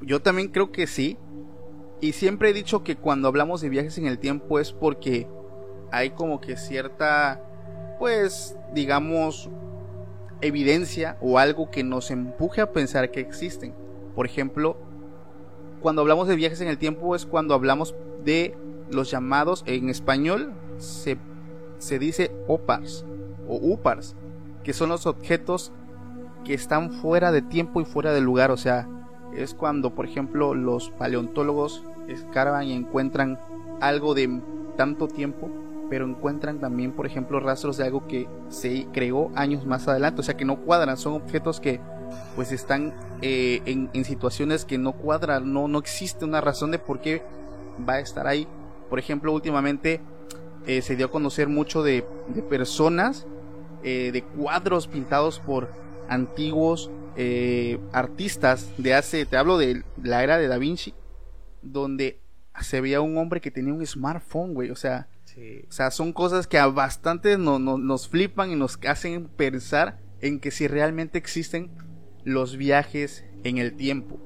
[0.00, 1.18] Yo también creo que sí.
[2.00, 5.26] Y siempre he dicho que cuando hablamos de viajes en el tiempo es porque
[5.90, 7.42] hay como que cierta,
[7.98, 9.50] pues, digamos,
[10.42, 13.74] evidencia o algo que nos empuje a pensar que existen.
[14.14, 14.78] Por ejemplo,
[15.80, 18.56] cuando hablamos de viajes en el tiempo es cuando hablamos de
[18.90, 21.16] los llamados, en español se,
[21.78, 23.06] se dice OPARS
[23.48, 24.16] o UPARS,
[24.64, 25.72] que son los objetos
[26.44, 28.88] que están fuera de tiempo y fuera de lugar, o sea,
[29.34, 33.38] es cuando, por ejemplo, los paleontólogos escarban y encuentran
[33.80, 34.40] algo de
[34.76, 35.50] tanto tiempo,
[35.90, 40.24] pero encuentran también, por ejemplo, rastros de algo que se creó años más adelante, o
[40.24, 41.80] sea, que no cuadran, son objetos que
[42.36, 47.00] pues están eh, en, situaciones que no cuadran, no, no existe una razón de por
[47.00, 47.22] qué
[47.88, 48.46] va a estar ahí.
[48.88, 50.00] Por ejemplo, últimamente
[50.66, 52.04] eh, se dio a conocer mucho de
[52.48, 53.26] personas,
[53.82, 55.70] eh, de cuadros pintados por
[56.08, 60.94] antiguos eh, artistas de hace, te hablo de la era de Da Vinci,
[61.62, 62.20] donde
[62.60, 65.64] se veía un hombre que tenía un smartphone, güey, o sea, sí.
[65.68, 69.98] o sea, son cosas que a bastantes no, no, nos flipan y nos hacen pensar
[70.20, 71.70] en que si realmente existen
[72.24, 74.18] los viajes en el tiempo.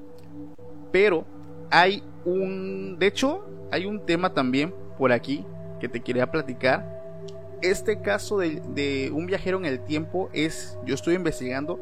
[0.91, 1.25] Pero
[1.69, 5.45] hay un, de hecho, hay un tema también por aquí
[5.79, 7.00] que te quería platicar.
[7.61, 11.79] Este caso de, un viajero en el tiempo es, yo estoy investigando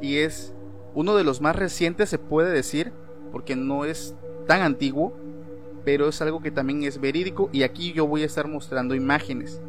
[0.00, 0.52] y es
[0.94, 2.92] uno de los más recientes se puede decir
[3.32, 4.14] porque no es
[4.46, 5.12] tan antiguo
[5.84, 9.60] pero es algo que también es verídico y aquí yo voy a estar mostrando imágenes.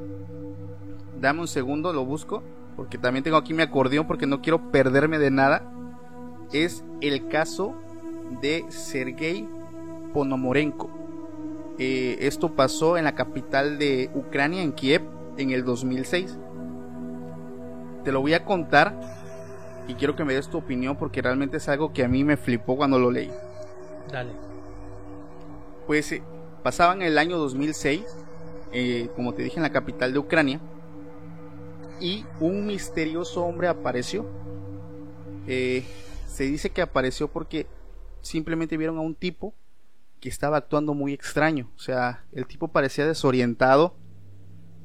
[1.19, 2.43] Dame un segundo lo busco
[2.75, 5.63] porque también tengo aquí mi acordeón porque no quiero perderme de nada.
[6.51, 7.73] Es el caso
[8.41, 9.47] de Sergei
[10.13, 10.89] Ponomorenko.
[11.77, 16.37] Eh, esto pasó en la capital de Ucrania en Kiev en el 2006
[18.03, 18.99] te lo voy a contar
[19.87, 22.37] y quiero que me des tu opinión porque realmente es algo que a mí me
[22.37, 23.31] flipó cuando lo leí.
[24.11, 24.31] Dale.
[25.87, 26.21] Pues eh,
[26.63, 28.03] pasaban el año 2006,
[28.71, 30.59] eh, como te dije, en la capital de Ucrania,
[31.99, 34.25] y un misterioso hombre apareció.
[35.47, 35.83] Eh,
[36.27, 37.65] se dice que apareció porque
[38.21, 39.55] simplemente vieron a un tipo
[40.19, 41.71] que estaba actuando muy extraño.
[41.75, 43.95] O sea, el tipo parecía desorientado,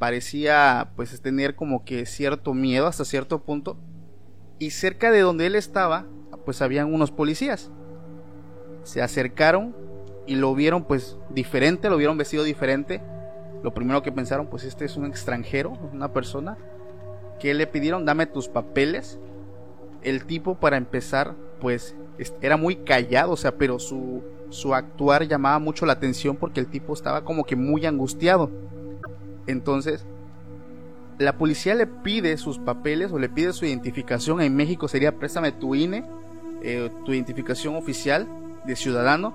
[0.04, 3.78] parecía pues tener como que cierto miedo hasta cierto punto.
[4.58, 6.04] Y cerca de donde él estaba
[6.44, 7.70] pues habían unos policías.
[8.82, 9.74] Se acercaron
[10.26, 13.00] y lo vieron pues diferente lo vieron vestido diferente.
[13.62, 16.58] Lo primero que pensaron pues este es un extranjero una persona.
[17.40, 19.18] Que le pidieron, dame tus papeles.
[20.02, 25.26] El tipo para empezar, pues es- era muy callado, o sea, pero su, su actuar
[25.26, 28.50] llamaba mucho la atención porque el tipo estaba como que muy angustiado.
[29.46, 30.04] Entonces,
[31.18, 34.40] la policía le pide sus papeles o le pide su identificación.
[34.40, 36.04] En México sería préstame tu INE,
[36.62, 38.28] eh, tu identificación oficial
[38.66, 39.34] de ciudadano.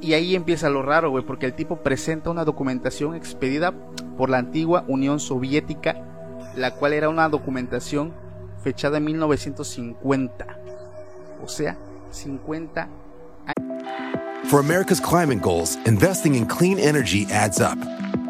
[0.00, 3.72] Y ahí empieza lo raro, güey, porque el tipo presenta una documentación expedida
[4.16, 6.04] por la antigua Unión Soviética,
[6.56, 8.12] la cual era una documentación
[8.62, 10.46] fechada en 1950.
[11.42, 11.78] O sea,
[12.10, 12.88] 50
[14.52, 17.78] For America's climate goals, investing in clean energy adds up.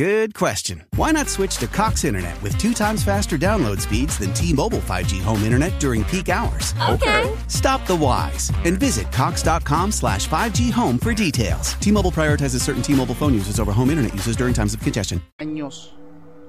[0.00, 0.82] Good question.
[0.96, 5.20] Why not switch to Cox Internet with two times faster download speeds than T-Mobile 5G
[5.20, 6.72] home internet during peak hours?
[6.88, 7.30] Okay.
[7.48, 11.74] Stop the whys and visit cox.com slash 5G home for details.
[11.80, 15.20] T-Mobile prioritizes certain T-Mobile phone users over home internet users during times of congestion.
[15.38, 15.92] años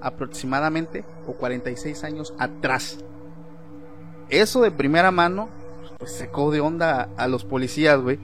[0.01, 2.99] aproximadamente o 46 años atrás.
[4.29, 5.49] Eso de primera mano
[5.97, 8.17] pues sacó de onda a, a los policías, güey,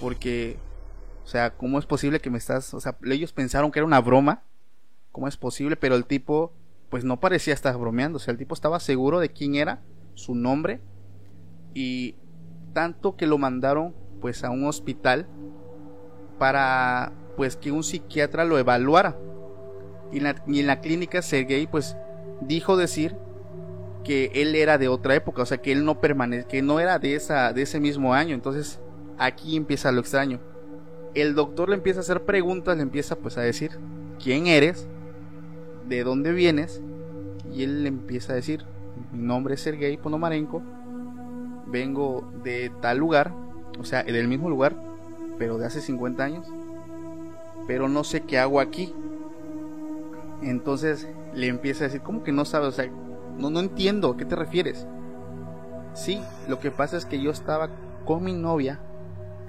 [0.00, 0.58] porque
[1.24, 4.00] o sea, ¿cómo es posible que me estás, o sea, ellos pensaron que era una
[4.00, 4.44] broma?
[5.20, 5.76] ¿Cómo es posible?
[5.76, 6.50] Pero el tipo
[6.88, 9.82] pues no parecía estar bromeando, o sea, el tipo estaba seguro de quién era,
[10.14, 10.80] su nombre
[11.74, 12.14] y
[12.72, 15.26] tanto que lo mandaron pues a un hospital
[16.38, 19.18] para pues que un psiquiatra lo evaluara
[20.10, 21.98] y en la, en la clínica Sergei pues
[22.40, 23.14] dijo decir
[24.04, 26.98] que él era de otra época, o sea que él no permanece, que no era
[26.98, 28.80] de esa de ese mismo año, entonces
[29.18, 30.40] aquí empieza lo extraño.
[31.12, 33.72] El doctor le empieza a hacer preguntas, le empieza pues a decir
[34.18, 34.88] quién eres,
[35.90, 36.80] de dónde vienes
[37.52, 38.64] y él le empieza a decir
[39.12, 40.62] mi nombre es Sergei Ponomarenko,
[41.66, 43.32] vengo de tal lugar,
[43.78, 44.76] o sea, del mismo lugar,
[45.36, 46.46] pero de hace 50 años,
[47.66, 48.94] pero no sé qué hago aquí.
[50.42, 52.68] Entonces le empieza a decir, ¿cómo que no sabes?
[52.68, 52.88] O sea,
[53.36, 54.86] no, no entiendo, ¿a qué te refieres?
[55.94, 57.68] Sí, lo que pasa es que yo estaba
[58.04, 58.78] con mi novia,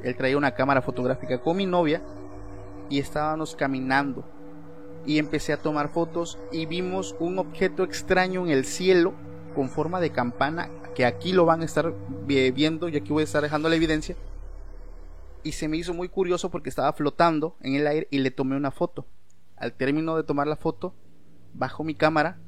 [0.04, 2.02] él traía una cámara fotográfica con mi novia
[2.90, 4.26] y estábamos caminando
[5.06, 9.14] y empecé a tomar fotos y vimos un objeto extraño en el cielo
[9.56, 11.94] con forma de campana que aquí lo van a estar
[12.26, 14.16] vi- viendo y aquí voy a estar dejando la evidencia
[15.44, 18.56] y se me hizo muy curioso porque estaba flotando en el aire y le tomé
[18.56, 19.08] una foto
[19.58, 20.96] al término de tomar la foto,
[21.54, 22.40] bajo mi cámara.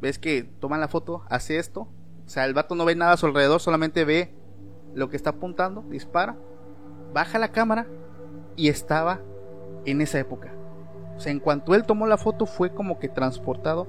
[0.00, 1.82] Ves que toman la foto, hace esto.
[1.82, 4.34] O sea, el vato no ve nada a su alrededor, solamente ve
[4.94, 6.36] lo que está apuntando, dispara,
[7.12, 7.86] baja la cámara
[8.56, 9.20] y estaba
[9.84, 10.54] en esa época.
[11.20, 13.86] O sea, en cuanto él tomó la foto fue como que transportado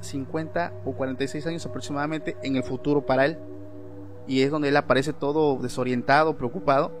[0.00, 3.36] 50 o 46 años aproximadamente en el futuro para él.
[4.28, 6.92] Y es donde él aparece todo desorientado, preocupado.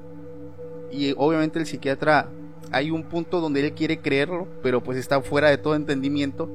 [0.90, 2.28] Y obviamente el psiquiatra
[2.72, 6.50] hay un punto donde él quiere creerlo, pero pues está fuera de todo entendimiento.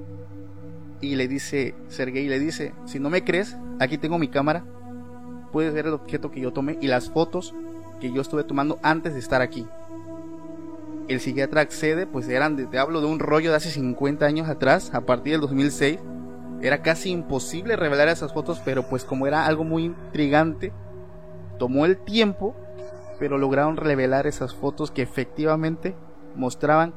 [1.00, 4.66] Y le dice, Sergei le dice, si no me crees, aquí tengo mi cámara,
[5.54, 7.54] puedes ver el objeto que yo tomé y las fotos
[8.02, 9.66] que yo estuve tomando antes de estar aquí.
[11.08, 14.50] El psiquiatra accede, pues eran, de- te hablo de un rollo de hace 50 años
[14.50, 16.00] atrás, a partir del 2006.
[16.62, 20.74] Era casi imposible revelar esas fotos, pero pues como era algo muy intrigante,
[21.60, 22.56] tomó el tiempo,
[23.20, 25.96] pero lograron revelar esas fotos que efectivamente
[26.36, 26.94] mostraban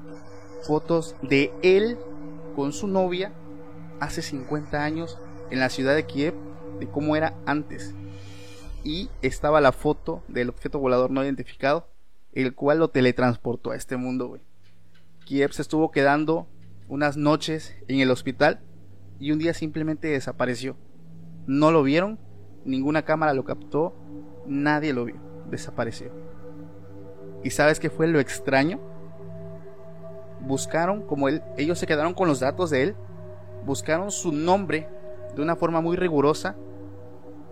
[0.67, 1.99] fotos de él
[2.57, 3.33] con su novia
[4.01, 5.19] hace 50 años
[5.51, 6.35] en la ciudad de Kiev,
[6.79, 7.95] de cómo era antes.
[8.83, 11.87] Y estaba la foto del objeto volador no identificado,
[12.33, 14.43] el cual lo teletransportó a este mundo, güey.
[15.25, 16.49] Kiev se estuvo quedando
[16.89, 18.61] unas noches en el hospital
[19.19, 20.77] y un día simplemente desapareció.
[21.47, 22.19] No lo vieron,
[22.65, 23.95] ninguna cámara lo captó,
[24.47, 25.17] nadie lo vio,
[25.51, 26.11] desapareció.
[27.43, 28.81] ¿Y sabes qué fue lo extraño?
[30.41, 32.97] Buscaron, como él, ellos se quedaron con los datos de él,
[33.65, 34.89] buscaron su nombre
[35.35, 36.57] de una forma muy rigurosa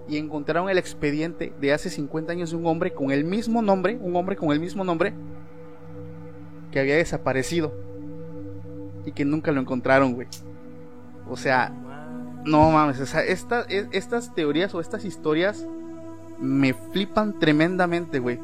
[0.09, 3.99] y encontraron el expediente de hace 50 años de un hombre con el mismo nombre,
[4.01, 5.13] un hombre con el mismo nombre
[6.73, 7.73] que había desaparecido
[9.05, 10.29] y que nunca lo encontraron, güey.
[11.29, 11.73] O sea,
[12.45, 15.67] no mames, o sea, esta- estas teorías o estas historias
[16.41, 18.39] me flipan tremendamente, güey.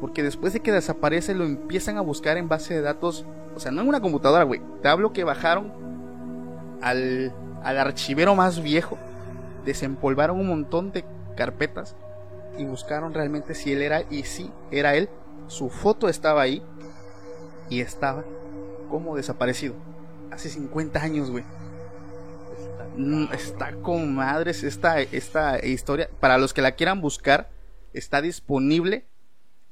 [0.00, 3.24] Porque después de que desaparece lo empiezan a buscar en base de datos.
[3.56, 4.60] O sea, no en una computadora, güey.
[4.82, 5.72] Te hablo que bajaron
[6.80, 7.32] al,
[7.64, 8.96] al archivero más viejo.
[9.68, 11.04] Desempolvaron un montón de
[11.36, 11.94] carpetas.
[12.56, 14.02] Y buscaron realmente si él era.
[14.10, 15.10] Y sí, era él.
[15.46, 16.62] Su foto estaba ahí.
[17.68, 18.24] Y estaba
[18.88, 19.74] como desaparecido.
[20.30, 21.44] Hace 50 años, güey.
[22.96, 26.08] Mm, Está con madres esta, esta historia.
[26.18, 27.50] Para los que la quieran buscar,
[27.92, 29.04] está disponible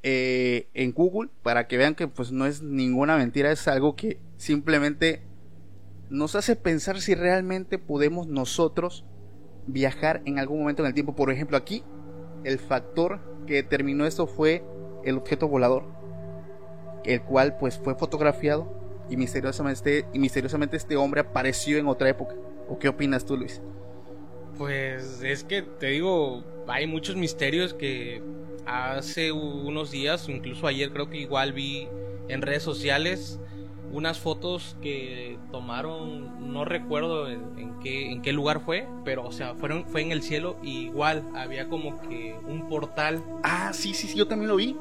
[0.02, 4.20] eh, en Google para que vean que pues no es ninguna mentira, es algo que
[4.36, 5.22] simplemente
[6.10, 9.06] nos hace pensar si realmente podemos nosotros
[9.66, 11.14] viajar en algún momento en el tiempo.
[11.14, 11.82] Por ejemplo, aquí
[12.44, 14.64] el factor que determinó esto fue
[15.04, 15.84] el objeto volador,
[17.04, 18.72] el cual pues fue fotografiado
[19.08, 22.34] y misteriosamente, y misteriosamente este hombre apareció en otra época.
[22.68, 23.60] ¿O qué opinas tú, Luis?
[24.58, 28.22] Pues es que te digo, hay muchos misterios que
[28.64, 31.88] hace unos días, incluso ayer creo que igual vi
[32.28, 33.38] en redes sociales
[33.92, 39.32] unas fotos que tomaron, no recuerdo en, en qué, en qué lugar fue, pero o
[39.32, 43.22] sea, fueron, fue en el cielo y igual había como que un portal.
[43.42, 44.76] Ah, sí, sí, sí, yo también lo vi.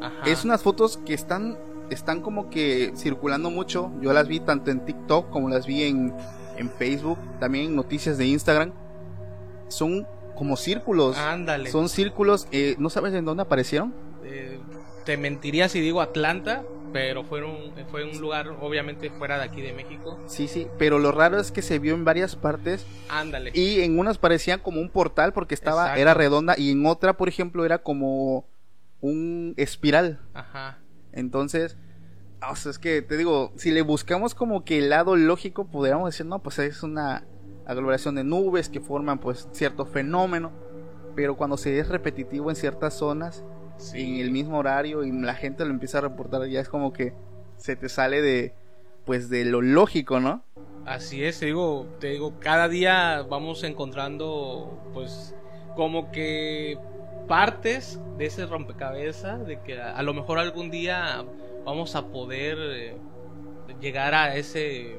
[0.00, 0.22] Ajá.
[0.26, 1.56] Es unas fotos que están,
[1.90, 3.92] están como que circulando mucho.
[4.00, 6.14] Yo las vi tanto en TikTok como las vi en,
[6.56, 8.72] en Facebook, también en noticias de Instagram.
[9.68, 11.16] Son como círculos.
[11.18, 11.70] Ándale.
[11.70, 13.94] Son círculos, eh, ¿no sabes en dónde aparecieron?
[14.24, 14.58] Eh,
[15.04, 19.72] te mentiría si digo Atlanta, pero fueron, fue un lugar obviamente fuera de aquí de
[19.72, 20.18] México.
[20.26, 23.50] Sí, sí, pero lo raro es que se vio en varias partes Ándale.
[23.54, 26.00] y en unas parecían como un portal porque estaba, Exacto.
[26.00, 28.46] era redonda y en otra, por ejemplo, era como
[29.00, 30.20] un espiral.
[30.34, 30.78] Ajá.
[31.12, 31.76] Entonces,
[32.48, 36.10] o sea, es que te digo, si le buscamos como que el lado lógico, podríamos
[36.10, 37.24] decir, no, pues es una
[37.66, 40.50] aglomeración de nubes que forman pues cierto fenómeno,
[41.14, 43.44] pero cuando se es repetitivo en ciertas zonas,
[43.94, 47.12] en el mismo horario y la gente lo empieza a reportar, ya es como que
[47.56, 48.54] se te sale de
[49.04, 50.42] pues de lo lógico, ¿no?
[50.86, 55.34] Así es, te digo, te digo, cada día vamos encontrando, pues,
[55.76, 56.78] como que
[57.28, 61.24] partes de ese rompecabezas, de que a, a lo mejor algún día
[61.64, 62.96] vamos a poder eh,
[63.80, 64.98] llegar a ese,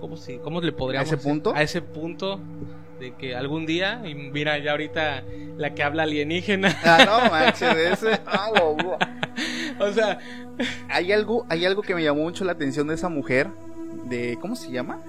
[0.00, 1.30] ¿cómo, si, cómo le podríamos ese decir?
[1.30, 1.54] punto?
[1.54, 2.40] A ese punto
[3.02, 5.24] de que algún día, y mira ya ahorita
[5.56, 8.96] la que habla alienígena, Ah, no, manches, ese, ah, wow,
[9.80, 10.20] o sea,
[10.88, 13.48] Hay algo, hay algo que me llamó mucho la atención de esa mujer,
[14.04, 15.00] de, ¿cómo se llama?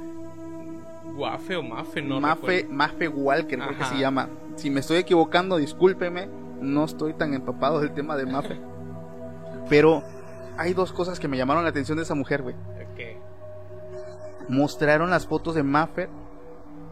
[1.16, 2.74] guafe o mafe, no Mafe, recuerdo.
[2.74, 4.30] Mafe Walker, creo que se llama.
[4.56, 6.28] Si me estoy equivocando, discúlpeme.
[6.60, 8.58] No estoy tan empapado del tema de Mafe.
[9.70, 10.02] Pero
[10.58, 12.56] hay dos cosas que me llamaron la atención de esa mujer, güey.
[12.56, 14.50] Ok.
[14.50, 16.10] Mostraron las fotos de Mafe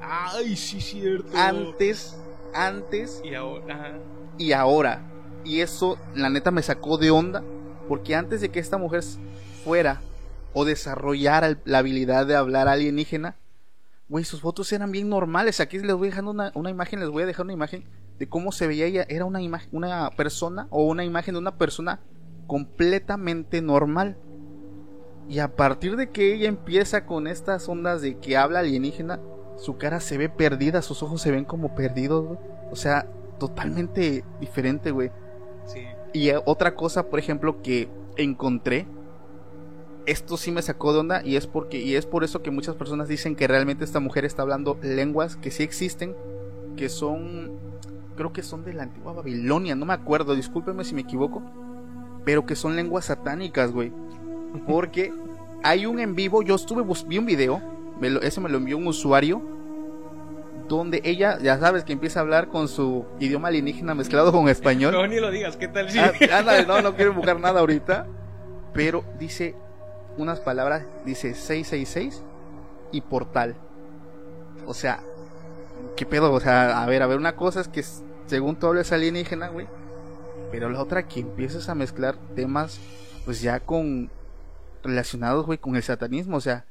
[0.02, 1.30] Ay, sí, cierto.
[1.38, 2.16] antes,
[2.54, 3.92] antes Y ahora, ajá.
[4.38, 5.02] y ahora.
[5.44, 7.44] Y eso, la neta, me sacó de onda.
[7.88, 9.04] Porque antes de que esta mujer
[9.64, 10.02] fuera
[10.54, 13.36] o desarrollara la habilidad de hablar alienígena,
[14.08, 15.60] güey, sus fotos eran bien normales.
[15.60, 17.84] Aquí les voy dejando una, una imagen, les voy a dejar una imagen
[18.20, 19.06] de cómo se veía ella.
[19.10, 22.00] Era una imagen, una persona o una imagen de una persona
[22.48, 24.18] completamente normal.
[25.30, 29.20] Y a partir de que ella empieza con estas ondas de que habla alienígena,
[29.62, 32.40] su cara se ve perdida, sus ojos se ven como perdidos, güey.
[32.72, 33.06] O sea,
[33.38, 35.12] totalmente diferente, güey.
[35.66, 35.82] Sí.
[36.14, 37.88] Y eh, otra cosa, por ejemplo, que
[38.18, 38.88] encontré,
[40.08, 42.76] esto sí me sacó de onda y es porque y es por eso que muchas
[42.76, 46.16] personas dicen que realmente esta mujer está hablando lenguas que sí existen,
[46.76, 47.52] que son
[48.18, 51.44] creo que son de la antigua Babilonia, no me acuerdo, discúlpeme si me equivoco,
[52.26, 53.94] pero que son lenguas satánicas, güey.
[54.68, 55.14] Porque
[55.64, 57.62] hay un en vivo, yo estuve vi un video,
[58.02, 59.42] me lo- ese me lo envió un usuario
[60.68, 64.94] donde ella, ya sabes, que empieza a hablar con su idioma alienígena mezclado con español.
[64.98, 66.00] No, ni lo digas, ¿qué tal si?
[66.00, 68.08] Ah, ándale, no, no quiero buscar nada ahorita.
[68.74, 69.56] Pero dice
[70.18, 72.24] unas palabras, dice 666
[72.94, 73.56] y portal.
[74.66, 75.02] O sea,
[75.98, 76.32] ¿qué pedo?
[76.32, 77.84] O sea, a ver, a ver, una cosa es que
[78.28, 79.68] según tú hablas alienígena, güey.
[80.52, 82.80] Pero la otra que empiezas a mezclar temas,
[83.26, 84.10] pues ya con
[84.84, 86.38] relacionados, güey, con el satanismo.
[86.38, 86.66] O sea,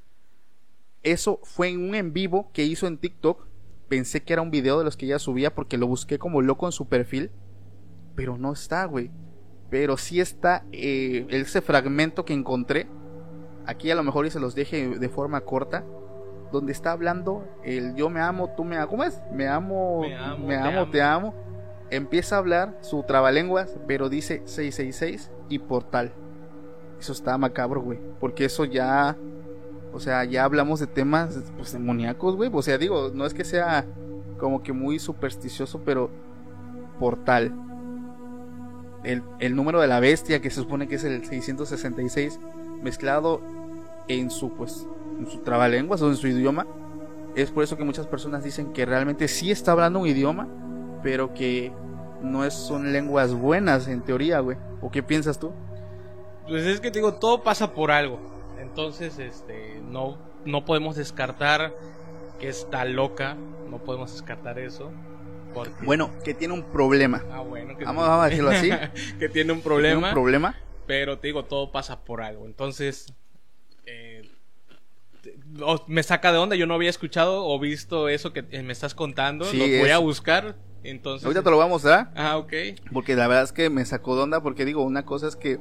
[1.02, 3.46] eso fue en un en vivo que hizo en TikTok.
[3.88, 6.66] Pensé que era un video de los que ella subía porque lo busqué como loco
[6.66, 7.30] en su perfil.
[8.14, 9.10] Pero no está, güey.
[9.70, 12.86] Pero sí está eh, ese fragmento que encontré.
[13.66, 15.84] Aquí a lo mejor y se los deje de forma corta.
[16.52, 18.88] Donde está hablando el yo me amo, tú me amas.
[18.88, 19.20] ¿Cómo es?
[19.32, 20.90] Me amo, Me amo, amo, amo.
[20.90, 21.34] te amo.
[21.90, 26.12] Empieza a hablar su trabalenguas, pero dice 666 y portal.
[26.98, 27.98] Eso está macabro, güey.
[28.20, 29.16] Porque eso ya.
[29.92, 32.50] O sea, ya hablamos de temas pues, demoníacos, güey.
[32.52, 33.86] O sea, digo, no es que sea
[34.38, 36.10] como que muy supersticioso, pero
[36.98, 37.52] portal.
[39.02, 42.38] El, el número de la bestia, que se supone que es el 666,
[42.82, 43.40] mezclado
[44.08, 44.86] en su, pues,
[45.18, 46.66] en su trabalenguas o en su idioma.
[47.34, 50.48] Es por eso que muchas personas dicen que realmente sí está hablando un idioma,
[51.02, 51.72] pero que
[52.22, 54.56] no es, son lenguas buenas en teoría, güey.
[54.80, 55.52] ¿O qué piensas tú?
[56.48, 58.18] Pues es que te digo, todo pasa por algo.
[58.60, 61.72] Entonces, este, no, no podemos descartar
[62.38, 63.36] que está loca.
[63.70, 64.90] No podemos descartar eso.
[65.54, 65.84] Porque...
[65.84, 67.24] Bueno, que tiene un problema.
[67.30, 68.70] Ah, bueno, que Vamos, vamos a decirlo así.
[69.18, 70.08] que tiene un Tiene problema.
[70.08, 70.56] un problema.
[70.86, 72.46] Pero te digo, todo pasa por algo.
[72.46, 73.12] Entonces,
[73.86, 74.28] eh,
[75.86, 76.56] me saca de onda.
[76.56, 79.44] Yo no había escuchado o visto eso que eh, me estás contando.
[79.44, 80.56] Sí, lo voy es- a buscar.
[80.82, 82.12] Entonces, Ahorita te lo vamos a mostrar.
[82.16, 82.52] Ah, ok.
[82.92, 84.42] Porque la verdad es que me sacó de onda.
[84.42, 85.58] Porque digo, una cosa es que,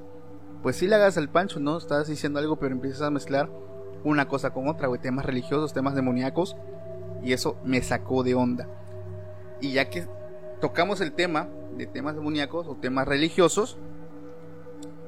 [0.61, 1.77] pues sí le hagas el pancho, ¿no?
[1.77, 3.49] Estás diciendo algo, pero empiezas a mezclar
[4.03, 5.01] una cosa con otra, güey.
[5.01, 6.55] Temas religiosos, temas demoníacos.
[7.23, 8.67] Y eso me sacó de onda.
[9.61, 10.07] Y ya que
[10.61, 13.77] tocamos el tema de temas demoníacos o temas religiosos,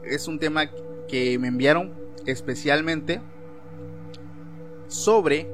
[0.04, 0.70] es un tema
[1.08, 1.94] que me enviaron
[2.26, 3.22] especialmente
[4.88, 5.52] sobre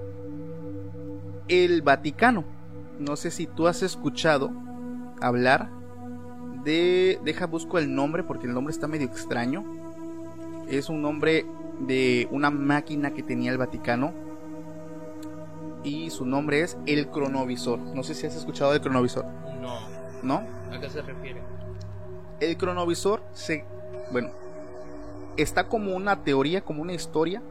[1.48, 2.43] el Vaticano.
[3.00, 4.52] No sé si tú has escuchado
[5.22, 5.70] hablar
[6.64, 7.20] de...
[7.24, 9.64] Deja busco el nombre porque el nombre está medio extraño.
[10.68, 11.45] Es un nombre
[11.80, 14.13] de una máquina que tenía el Vaticano.
[15.84, 17.80] Y su nombre es el cronovisor.
[17.80, 19.26] No sé si has escuchado del cronovisor.
[19.61, 19.80] No.
[20.24, 20.43] ¿No?
[20.72, 21.41] ¿A qué se refiere?
[22.39, 23.63] El cronovisor se...
[24.11, 24.30] Bueno.
[25.38, 27.41] Está como una teoría, como una historia.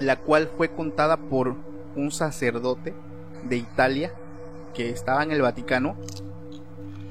[0.00, 1.54] La cual fue contada por
[1.94, 2.94] un sacerdote
[3.44, 4.12] de Italia
[4.74, 5.96] que estaba en el Vaticano.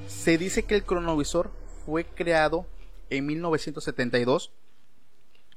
[0.07, 1.49] Se dice que el cronovisor
[1.85, 2.65] fue creado
[3.17, 4.51] en 1972.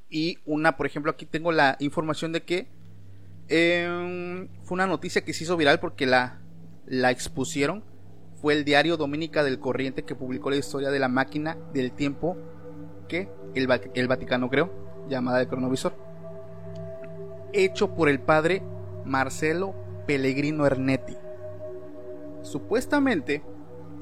[0.09, 2.69] Y una, por ejemplo, aquí tengo la información de que
[3.49, 6.41] eh, fue una noticia que se hizo viral porque la,
[6.87, 7.85] la expusieron.
[8.41, 12.37] Fue el diario Dominica del Corriente que publicó la historia de la máquina del tiempo
[13.09, 14.71] que el, el Vaticano creó,
[15.09, 15.97] llamada el cronovisor.
[17.53, 18.63] Hecho por el padre
[19.05, 19.75] Marcelo
[20.07, 21.17] Pellegrino Ernetti.
[22.43, 23.43] Supuestamente,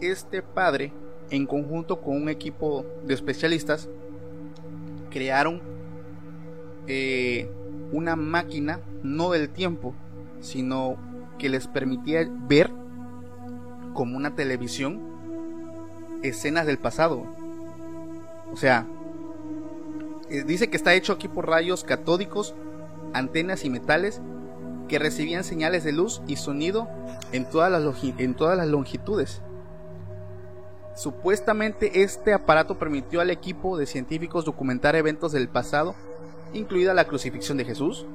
[0.01, 0.93] este padre,
[1.35, 3.89] en conjunto con un equipo de especialistas,
[5.11, 5.61] crearon
[6.87, 7.49] eh,
[7.93, 9.95] una máquina, no del tiempo,
[10.41, 10.97] sino
[11.39, 12.71] que les permitía ver
[13.93, 15.01] como una televisión
[16.23, 17.25] escenas del pasado.
[18.53, 18.87] O sea,
[20.31, 22.55] eh, dice que está hecho aquí por rayos catódicos,
[23.13, 24.21] antenas y metales
[24.89, 26.89] que recibían señales de luz y sonido
[27.33, 29.41] en todas las, longi- en todas las longitudes.
[30.95, 35.95] Supuestamente este aparato permitió al equipo de científicos documentar eventos del pasado,
[36.53, 38.07] incluida la crucifixión de Jesús,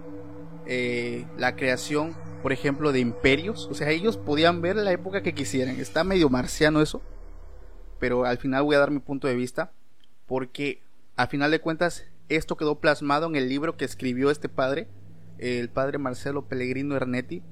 [0.65, 3.67] eh, la creación, por ejemplo, de imperios.
[3.69, 5.77] O sea, ellos podían ver la época que quisieran.
[5.77, 7.01] Está medio marciano eso,
[7.99, 9.73] pero al final voy a dar mi punto de vista,
[10.25, 10.81] porque
[11.17, 14.87] a final de cuentas esto quedó plasmado en el libro que escribió este padre,
[15.37, 17.43] el padre Marcelo Pellegrino Ernetti.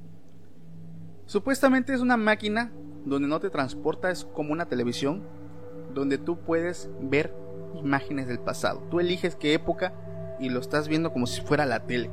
[1.26, 2.72] Supuestamente es una máquina
[3.10, 5.24] donde no te transporta, es como una televisión,
[5.94, 7.34] donde tú puedes ver
[7.76, 8.84] imágenes del pasado.
[8.90, 9.94] Tú eliges qué época
[10.40, 12.10] y lo estás viendo como si fuera la tele.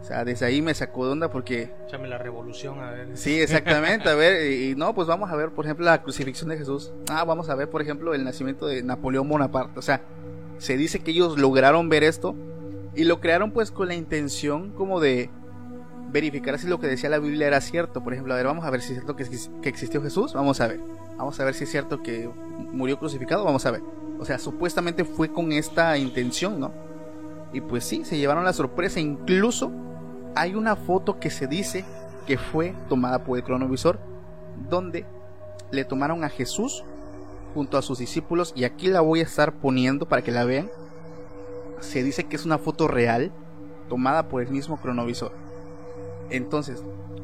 [0.00, 3.16] O sea, desde ahí me sacó de onda porque Échame la revolución, a ver.
[3.16, 4.08] Sí, exactamente.
[4.08, 6.92] A ver, y, y no, pues vamos a ver, por ejemplo, la crucifixión de Jesús.
[7.08, 9.78] Ah, vamos a ver, por ejemplo, el nacimiento de Napoleón Bonaparte.
[9.78, 10.02] O sea,
[10.58, 12.34] se dice que ellos lograron ver esto
[12.94, 15.30] y lo crearon pues con la intención como de
[16.12, 18.02] verificar si lo que decía la Biblia era cierto.
[18.02, 19.24] Por ejemplo, a ver, vamos a ver si es cierto que,
[19.62, 20.34] que existió Jesús.
[20.34, 20.80] Vamos a ver.
[21.16, 22.30] Vamos a ver si es cierto que
[22.72, 23.44] murió crucificado.
[23.44, 23.82] Vamos a ver.
[24.20, 26.72] O sea, supuestamente fue con esta intención, ¿no?
[27.52, 29.00] Y pues sí, se llevaron la sorpresa.
[29.00, 29.72] Incluso
[30.34, 31.84] hay una foto que se dice
[32.26, 33.98] que fue tomada por el cronovisor,
[34.68, 35.04] donde
[35.70, 36.84] le tomaron a Jesús
[37.54, 40.70] junto a sus discípulos, y aquí la voy a estar poniendo para que la vean.
[41.80, 43.32] Se dice que es una foto real,
[43.88, 45.32] tomada por el mismo cronovisor.
[46.32, 46.82] Entonces,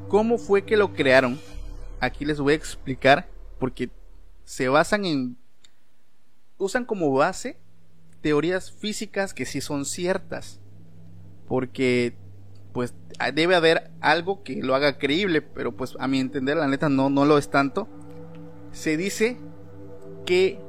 [0.09, 1.39] ¿cómo fue que lo crearon?
[1.99, 3.27] Aquí les voy a explicar,
[3.59, 3.91] porque
[4.45, 5.37] se basan en...
[6.59, 7.59] usan como base
[8.21, 10.61] teorías físicas que sí son ciertas.
[11.47, 12.15] Porque
[12.73, 12.93] pues
[13.35, 17.09] debe haber algo que lo haga creíble, pero pues a mi entender la neta no,
[17.09, 17.89] no lo es tanto.
[18.73, 19.39] Se dice
[20.27, 20.61] que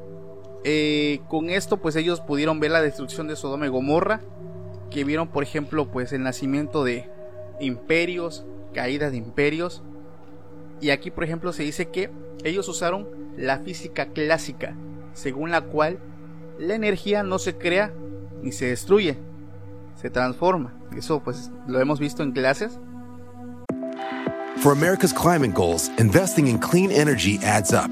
[0.63, 4.21] eh, con esto pues ellos pudieron ver la destrucción de Sodoma y Gomorra,
[4.89, 7.09] que vieron por ejemplo pues el nacimiento de
[7.59, 9.81] imperios, caída de imperios,
[10.81, 12.09] y aquí por ejemplo se dice que
[12.43, 13.07] ellos usaron
[13.37, 14.75] la física clásica,
[15.13, 15.99] según la cual
[16.57, 17.93] la energía no se crea
[18.41, 19.17] ni se destruye,
[19.95, 20.73] se transforma.
[20.95, 22.79] Eso pues lo hemos visto en clases.
[24.57, 27.89] For America's climate goals, investing in clean energy adds up.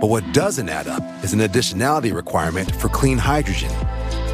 [0.00, 3.70] But what doesn't add up is an additionality requirement for clean hydrogen.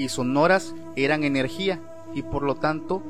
[0.00, 1.80] y sonoras eran energía
[2.14, 3.02] y por lo tanto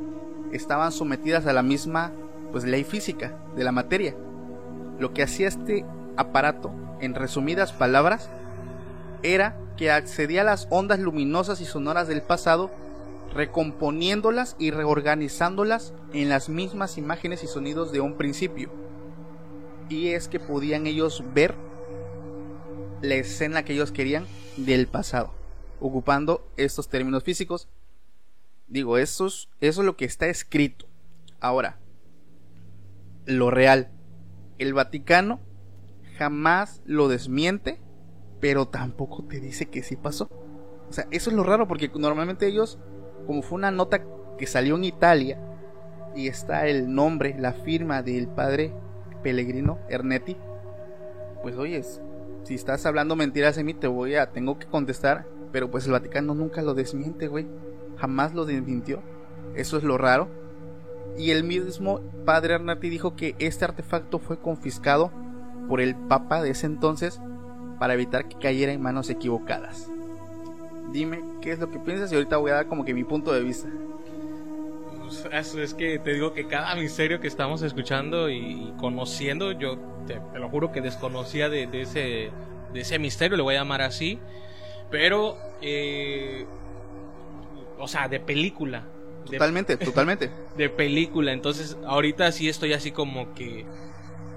[0.52, 2.12] estaban sometidas a la misma
[2.50, 4.14] pues, ley física de la materia.
[4.98, 5.84] Lo que hacía este
[6.16, 8.28] aparato, en resumidas palabras,
[9.22, 12.70] era que accedía a las ondas luminosas y sonoras del pasado,
[13.34, 18.70] recomponiéndolas y reorganizándolas en las mismas imágenes y sonidos de un principio.
[19.88, 21.54] Y es que podían ellos ver
[23.00, 24.26] la escena que ellos querían
[24.56, 25.30] del pasado,
[25.80, 27.68] ocupando estos términos físicos.
[28.68, 30.86] Digo, eso es, eso es lo que está escrito.
[31.40, 31.78] Ahora,
[33.26, 33.90] lo real.
[34.58, 35.40] El Vaticano
[36.18, 37.80] jamás lo desmiente,
[38.40, 40.28] pero tampoco te dice que sí pasó.
[40.88, 42.78] O sea, eso es lo raro porque normalmente ellos,
[43.26, 44.04] como fue una nota
[44.38, 45.38] que salió en Italia
[46.14, 48.72] y está el nombre, la firma del padre
[49.22, 50.36] Pellegrino Ernetti,
[51.42, 52.00] pues oyes,
[52.42, 55.92] si estás hablando mentiras en mí te voy a, tengo que contestar, pero pues el
[55.92, 57.46] Vaticano nunca lo desmiente, güey,
[57.96, 59.02] jamás lo desmintió.
[59.54, 60.28] Eso es lo raro.
[61.18, 65.10] Y el mismo padre Arnati dijo que este artefacto fue confiscado
[65.68, 67.20] por el Papa de ese entonces
[67.78, 69.88] para evitar que cayera en manos equivocadas.
[70.92, 73.32] Dime qué es lo que piensas y ahorita voy a dar como que mi punto
[73.32, 73.68] de vista.
[74.98, 80.20] Pues, es que te digo que cada misterio que estamos escuchando y conociendo, yo te,
[80.38, 82.30] lo juro que desconocía de, de ese,
[82.72, 84.20] de ese misterio, le voy a llamar así.
[84.90, 86.44] Pero, eh,
[87.78, 88.86] o sea, de película.
[89.30, 90.30] De- Totalmente, totalmente.
[90.56, 91.32] de película.
[91.32, 93.64] Entonces, ahorita sí estoy así como que.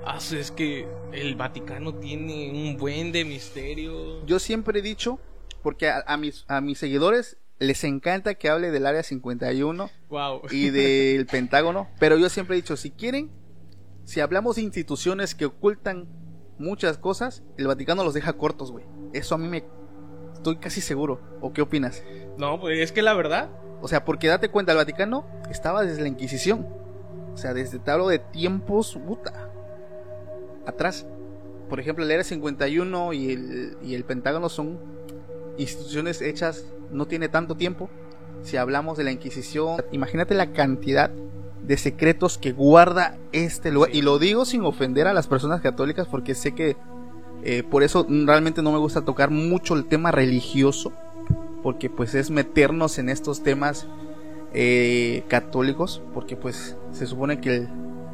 [0.05, 4.25] ah, es que el Vaticano tiene un buen de misterio.
[4.25, 5.19] Yo siempre he dicho,
[5.61, 10.41] porque a, a mis, a mis seguidores les encanta que hable del Área 51 Wow.
[10.51, 13.31] y del Pentágono, pero yo siempre he dicho, si quieren,
[14.03, 16.07] si hablamos de instituciones que ocultan
[16.57, 18.83] muchas cosas, el Vaticano los deja cortos, güey.
[19.13, 19.63] Eso a mí me...
[20.43, 21.21] Estoy casi seguro.
[21.39, 22.03] ¿O qué opinas?
[22.37, 23.47] No, pues es que la verdad.
[23.81, 26.67] O sea, porque date cuenta, el Vaticano estaba desde la Inquisición.
[27.33, 29.49] O sea, desde te hablo de tiempos, puta.
[30.65, 31.05] Atrás.
[31.69, 34.79] Por ejemplo, el Área 51 y el, y el Pentágono son
[35.57, 37.89] instituciones hechas no tiene tanto tiempo.
[38.41, 43.91] Si hablamos de la Inquisición, imagínate la cantidad de secretos que guarda este lugar.
[43.91, 43.99] Sí.
[43.99, 46.75] Y lo digo sin ofender a las personas católicas porque sé que
[47.43, 50.91] eh, por eso realmente no me gusta tocar mucho el tema religioso.
[51.61, 53.87] Porque pues es meternos en estos temas
[54.53, 56.01] eh, católicos.
[56.13, 57.69] Porque pues se supone que el,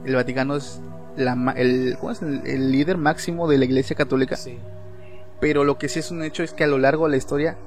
[0.06, 0.82] el Vaticano es,
[1.18, 2.22] la, el, ¿cómo es?
[2.22, 4.36] El- el líder máximo de la Iglesia Católica.
[4.36, 4.58] Sí.
[5.40, 7.58] Pero lo que sí es un hecho es que a lo largo de la historia,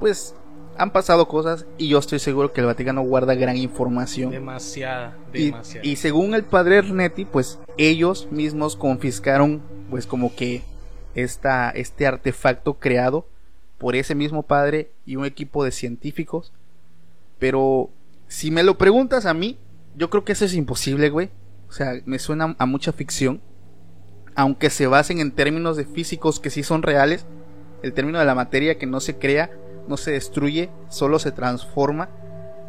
[0.00, 0.34] pues
[0.76, 4.30] han pasado cosas y yo estoy seguro que el Vaticano guarda gran información.
[4.30, 5.86] Demasiada, Y, demasiada.
[5.86, 10.62] y según el padre Ernetti, pues ellos mismos confiscaron, pues como que
[11.14, 13.26] esta, este artefacto creado
[13.78, 16.52] por ese mismo padre y un equipo de científicos.
[17.38, 17.90] Pero
[18.28, 19.58] si me lo preguntas a mí,
[19.96, 21.30] yo creo que eso es imposible, güey.
[21.68, 23.40] O sea, me suena a mucha ficción.
[24.34, 27.26] Aunque se basen en términos de físicos que sí son reales.
[27.82, 29.50] El término de la materia que no se crea,
[29.88, 32.08] no se destruye, solo se transforma.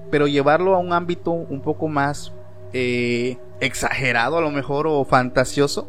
[0.10, 2.34] Pero llevarlo a un ámbito un poco más
[2.74, 5.88] eh, exagerado a lo mejor o fantasioso.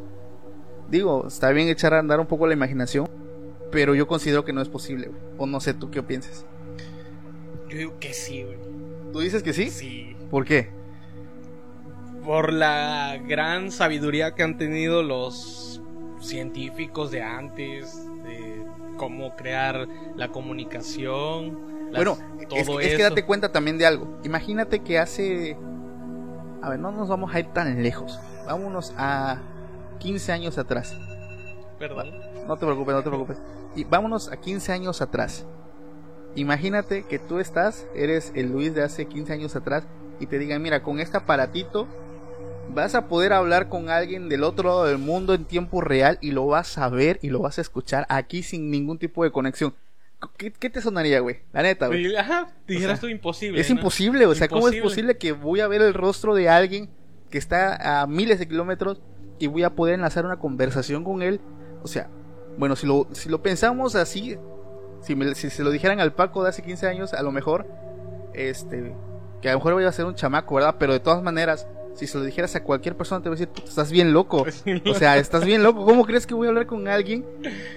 [0.91, 3.09] Digo, está bien echar a andar un poco la imaginación.
[3.73, 5.09] Pero yo considero que no es posible.
[5.09, 5.21] güey.
[5.39, 6.45] O no sé tú qué piensas.
[7.69, 8.59] Yo digo que sí, güey.
[9.13, 9.71] ¿Tú dices que sí?
[9.71, 10.17] Sí.
[10.31, 10.71] ¿Por qué?
[12.25, 15.83] Por la gran sabiduría que han tenido los
[16.21, 18.65] científicos de antes, de
[18.97, 21.59] cómo crear la comunicación.
[21.91, 24.19] las- bueno, es, todo es que date cuenta también de algo.
[24.25, 25.57] Imagínate que hace...
[26.63, 28.19] A ver, no nos vamos a ir tan lejos.
[28.47, 29.39] Vámonos a
[29.99, 30.95] 15 años atrás.
[31.79, 32.11] Perdón.
[32.47, 33.39] No te preocupes, no te preocupes.
[33.75, 35.47] Y vámonos a 15 años atrás.
[36.37, 39.85] Imagínate que tú estás, eres el Luis de hace 15 años atrás
[40.21, 41.87] y te digan, mira, con este aparatito
[42.75, 46.33] vas a poder hablar con alguien del otro lado del mundo en tiempo real y
[46.33, 49.75] lo vas a ver y lo vas a escuchar aquí sin ningún tipo de conexión.
[50.37, 51.41] ¿Qué, qué te sonaría, güey?
[51.53, 52.17] La neta, güey.
[52.17, 53.61] Ajá, dijeras O sea, tú imposible.
[53.61, 53.77] Es ¿no?
[53.77, 56.89] imposible, o sea, ¿cómo es posible que voy a ver el rostro de alguien
[57.31, 59.01] que está a miles de kilómetros
[59.39, 61.41] y voy a poder enlazar una conversación con él?
[61.83, 62.09] O sea,
[62.59, 64.37] bueno, si lo, si lo pensamos así,
[65.01, 67.67] si, me- si se lo dijeran al Paco de hace 15 años, a lo mejor,
[68.33, 68.95] este,
[69.43, 70.77] que a lo mejor voy a ser un chamaco, ¿verdad?
[70.79, 73.49] Pero de todas maneras, si se lo dijeras a cualquier persona, te va a decir,
[73.49, 74.45] "Puta, estás bien loco.
[74.91, 75.85] O sea, estás bien loco.
[75.85, 77.25] ¿Cómo crees que voy a hablar con alguien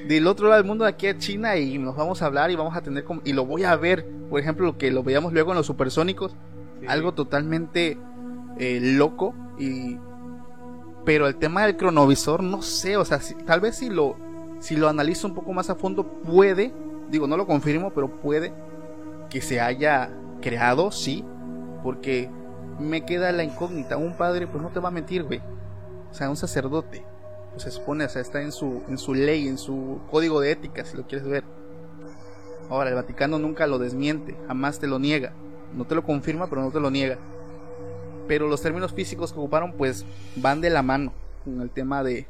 [0.07, 2.55] del otro lado del mundo, de aquí a China, y nos vamos a hablar y
[2.55, 5.33] vamos a tener como, y lo voy a ver, por ejemplo, lo que lo veíamos
[5.33, 6.35] luego en los supersónicos,
[6.79, 6.85] Sí.
[6.87, 7.97] algo totalmente
[8.59, 9.97] eh, loco y
[11.07, 14.17] pero el tema del cronovisor no sé o sea si- tal vez si lo
[14.59, 16.73] si lo analizo un poco más a fondo puede
[17.09, 18.53] digo no lo confirmo pero puede
[19.29, 20.09] que se haya
[20.41, 21.23] creado sí
[21.81, 22.29] porque
[22.79, 23.95] me queda la incógnita.
[23.95, 25.41] Un padre pues no te va a mentir güey.
[26.11, 27.05] O sea un sacerdote
[27.51, 30.51] pues se supone o sea está en su en su ley en su código de
[30.51, 31.45] ética si lo quieres ver.
[32.69, 35.31] Ahora el Vaticano nunca lo desmiente jamás te lo niega.
[35.73, 37.17] No te lo confirma pero no te lo niega
[38.27, 40.05] pero los términos físicos que ocuparon pues
[40.35, 41.13] van de la mano
[41.43, 42.27] con el tema de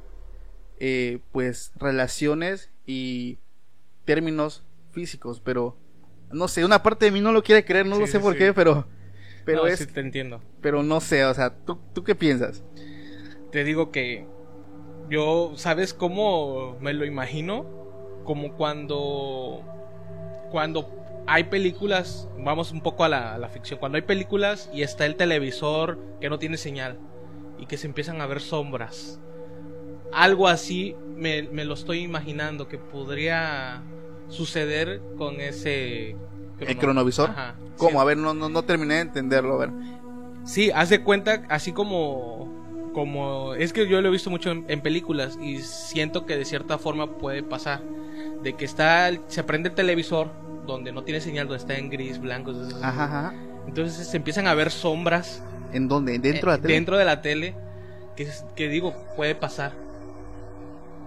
[0.80, 3.40] eh, pues relaciones y
[4.06, 5.76] términos físicos pero
[6.32, 8.20] no sé una parte de mí no lo quiere creer no Sí, lo sé sí,
[8.20, 8.40] por sí.
[8.40, 8.86] qué pero
[9.46, 10.42] pero No, es te entiendo.
[10.62, 12.64] pero no sé o sea tú tú qué piensas
[13.52, 14.26] Te digo que
[15.10, 17.66] yo, ¿sabes cómo me lo imagino?
[18.26, 19.64] Como cuando
[20.52, 20.90] cuando
[21.28, 25.06] hay películas, vamos un poco a la, a la ficción, cuando hay películas y está
[25.06, 26.98] el televisor que no tiene señal
[27.60, 29.20] y que se empiezan a ver sombras.
[30.14, 33.84] Algo así me, me lo estoy imaginando que podría
[34.30, 36.16] suceder con ese...
[36.60, 37.98] el cronovisor Ajá, cómo sí.
[37.98, 39.70] a ver no no no terminé de entenderlo a ver
[40.48, 42.92] Sí, haz de cuenta, así como.
[42.94, 46.46] como es que yo lo he visto mucho en, en películas y siento que de
[46.46, 47.82] cierta forma puede pasar.
[48.44, 49.12] De que está.
[49.28, 50.32] se prende el televisor
[50.68, 52.52] donde no tiene señal, donde está en gris, blanco.
[52.52, 53.34] entonces- ajá, ajá.
[53.68, 55.42] Entonces se empiezan a ver sombras
[55.74, 57.56] en dónde dentro de eh, la tele dentro de la tele.
[58.56, 59.74] Que, digo, puede pasar.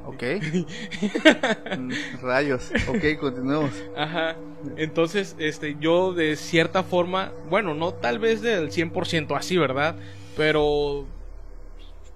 [0.06, 0.22] ok
[1.78, 1.92] Mm,
[2.22, 4.36] rayos ok continuemos Ajá.
[4.76, 9.96] Entonces, este, yo de cierta forma, bueno, no tal vez del 100% así, ¿verdad?
[10.36, 11.06] Pero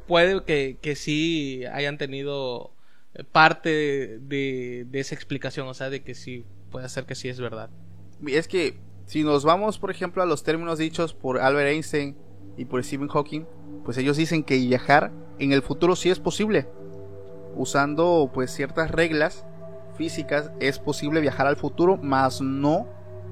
[0.06, 2.70] puede que, que sí hayan tenido
[3.32, 6.44] parte de, de esa explicación, o sea, de que sí,
[6.74, 7.70] puede ser que sí es verdad.
[8.26, 12.16] Es que si nos vamos, por ejemplo, a los términos dichos por Albert Einstein
[12.56, 13.46] y por Stephen Hawking,
[13.84, 16.66] pues ellos dicen que viajar en el futuro sí es posible.
[17.54, 19.46] Usando pues ciertas reglas
[19.96, 22.88] físicas es posible viajar al futuro, más no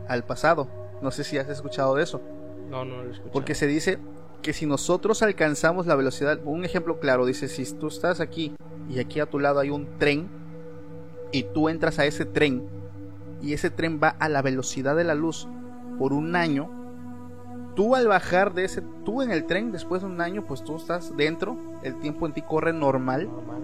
[0.06, 0.68] al pasado.
[1.02, 2.22] No sé si has escuchado de eso.
[2.70, 3.32] No, no lo escuché.
[3.32, 3.98] Porque se dice
[4.40, 8.54] que si nosotros alcanzamos la velocidad, un ejemplo claro, dice, si tú estás aquí
[8.88, 10.28] y aquí a tu lado hay un tren
[11.32, 12.80] y tú entras a ese tren
[13.42, 15.48] y ese tren va a la velocidad de la luz
[15.98, 16.70] por un año,
[17.74, 20.76] tú al bajar de ese, tú en el tren después de un año, pues tú
[20.76, 23.62] estás dentro, el tiempo en ti corre normal, Normal.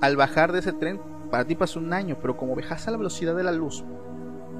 [0.00, 1.00] al bajar de ese tren,
[1.30, 3.84] para ti pasa un año, pero como viajas a la velocidad de la luz,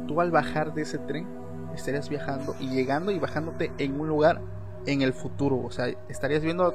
[0.09, 1.27] tú al bajar de ese tren
[1.75, 4.41] estarías viajando y llegando y bajándote en un lugar
[4.87, 5.59] en el futuro.
[5.59, 6.75] O sea, estarías viendo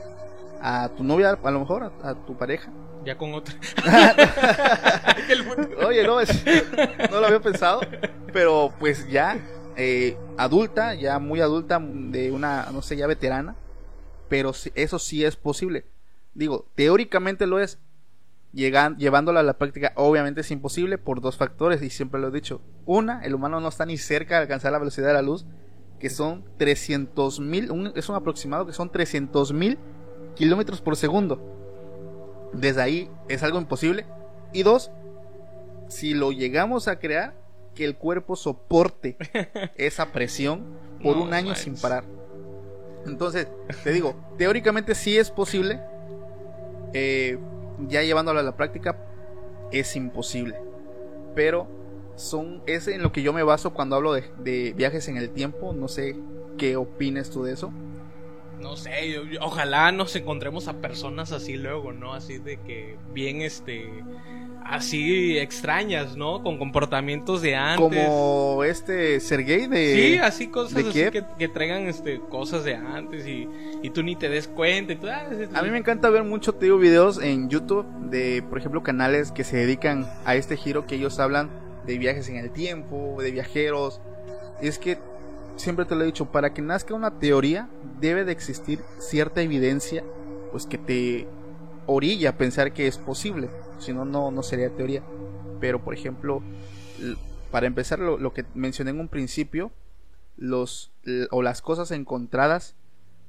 [0.62, 2.72] a, a tu novia, a lo mejor, a, a tu pareja.
[3.06, 3.56] Ya con otra.
[5.88, 6.44] Oye, no, es-
[7.12, 7.82] no lo había pensado,
[8.32, 9.38] pero pues ya
[9.76, 13.56] eh, adulta, ya muy adulta, de una, no sé, ya veterana,
[14.30, 15.86] pero eso sí es posible.
[16.34, 17.80] Digo, teóricamente lo es.
[18.54, 22.32] Llegan, llevándola a la práctica, obviamente es imposible por dos factores, y siempre lo he
[22.32, 22.62] dicho.
[22.86, 25.46] Una, el humano no está ni cerca de alcanzar la velocidad de la luz,
[26.02, 29.78] que son 300 mil, es un aproximado que son 300 mil
[30.36, 31.61] kilómetros por segundo.
[32.54, 34.06] Desde ahí es algo imposible.
[34.54, 34.92] Y dos,
[35.88, 37.34] si lo llegamos a crear,
[37.76, 39.18] que el cuerpo soporte
[39.76, 40.66] esa presión
[41.02, 41.64] por No un año manches.
[41.64, 42.04] sin parar.
[43.06, 43.48] Entonces,
[43.84, 45.80] te digo, teóricamente sí es posible.
[46.94, 47.38] eh,
[47.88, 48.98] ya llevándolo a la práctica,
[49.72, 50.56] es imposible.
[51.34, 51.68] Pero
[52.16, 55.32] son, es en lo que yo me baso cuando hablo de, de viajes en el
[55.32, 55.74] tiempo.
[55.74, 56.16] No sé
[56.58, 57.72] qué opines tú de eso.
[58.62, 62.14] No sé, yo- yo- ojalá nos encontremos a personas así luego, ¿no?
[62.14, 63.90] Así de que bien, este,
[64.66, 66.44] así extrañas, ¿no?
[66.44, 67.78] Con comportamientos de antes.
[67.78, 69.96] Como este Sergey de...
[69.96, 73.48] Sí, así cosas de así que, que traigan este, cosas de antes y,
[73.82, 74.94] y tú ni te des cuenta.
[74.94, 77.86] y tú, ah, es- A mí me encanta ver mucho, te digo, videos en YouTube
[78.10, 81.50] de, por ejemplo, canales que se dedican a este giro que ellos hablan
[81.86, 84.00] de viajes en el tiempo, de viajeros.
[84.62, 85.00] Y es que,
[85.62, 90.04] siempre te lo he dicho, para que nazca una teoría debe de existir cierta evidencia,
[90.52, 91.28] pues que te
[91.86, 93.50] orilla a pensar que es posible.
[93.80, 95.04] Si no, no, no sería teoría.
[95.60, 96.42] Pero, por ejemplo,
[97.52, 99.72] para empezar, lo, lo que mencioné en un principio,
[100.38, 100.92] los,
[101.30, 102.76] o las cosas encontradas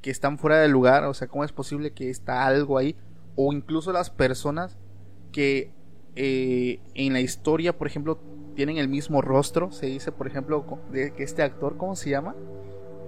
[0.01, 2.97] que están fuera del lugar, o sea, cómo es posible que está algo ahí,
[3.37, 4.76] o incluso las personas
[5.30, 5.72] que
[6.16, 8.18] eh, en la historia, por ejemplo,
[8.55, 12.35] tienen el mismo rostro, se dice, por ejemplo, de que este actor, ¿cómo se llama?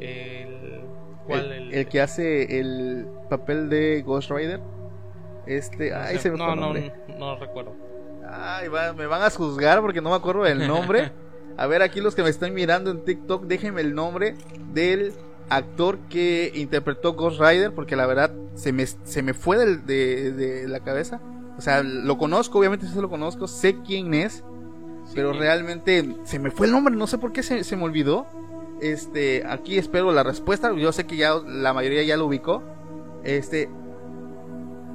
[0.00, 0.80] El,
[1.26, 1.52] ¿cuál?
[1.52, 4.60] El, el que hace el papel de Ghost Rider.
[5.46, 6.72] Este, no ay, sé, se me no, no,
[7.18, 7.72] no recuerdo.
[8.28, 11.12] Ay, va- me van a juzgar porque no me acuerdo del nombre.
[11.56, 14.34] A ver, aquí los que me están mirando en TikTok, déjenme el nombre
[14.72, 15.12] del
[15.50, 20.32] actor que interpretó Ghost Rider, porque la verdad se me, se me fue del- de,
[20.32, 21.20] de la cabeza.
[21.56, 24.42] O sea, lo conozco, obviamente sí lo conozco, sé quién es,
[25.14, 28.26] pero realmente se me fue el nombre, no sé por qué se, se me olvidó.
[28.80, 32.62] Este, aquí espero la respuesta, yo sé que ya la mayoría ya lo ubicó.
[33.22, 33.68] Este,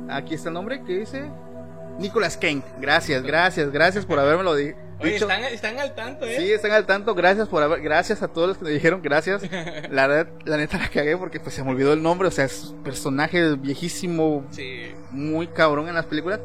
[0.09, 1.23] aquí está el nombre, ¿qué dice?
[1.99, 2.61] Nicolas Kane.
[2.79, 5.29] Gracias, gracias, gracias por habérmelo di- Oye, dicho.
[5.29, 6.35] están, están al tanto, ¿eh?
[6.37, 9.41] Sí, están al tanto, gracias por haber, gracias a todos los que me dijeron gracias.
[9.89, 12.45] La verdad, la neta la cagué porque pues se me olvidó el nombre, o sea,
[12.45, 14.91] es un personaje viejísimo, Sí.
[15.11, 16.39] muy cabrón en las películas.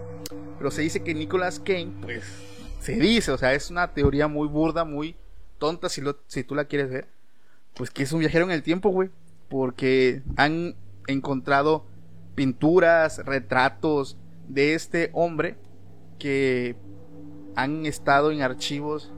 [0.58, 2.22] Pero se dice que Nicolas Kane, pues,
[2.84, 5.16] se dice, o sea, es una teoría muy burda, muy
[5.58, 7.08] tonta si, lo, si tú la quieres ver.
[7.74, 9.10] Pues que es un viajero en el tiempo, güey.
[9.48, 10.76] Porque han
[11.06, 11.86] encontrado
[12.34, 14.18] pinturas, retratos
[14.48, 15.56] de este hombre
[16.18, 16.76] que
[17.56, 19.12] han estado en archivos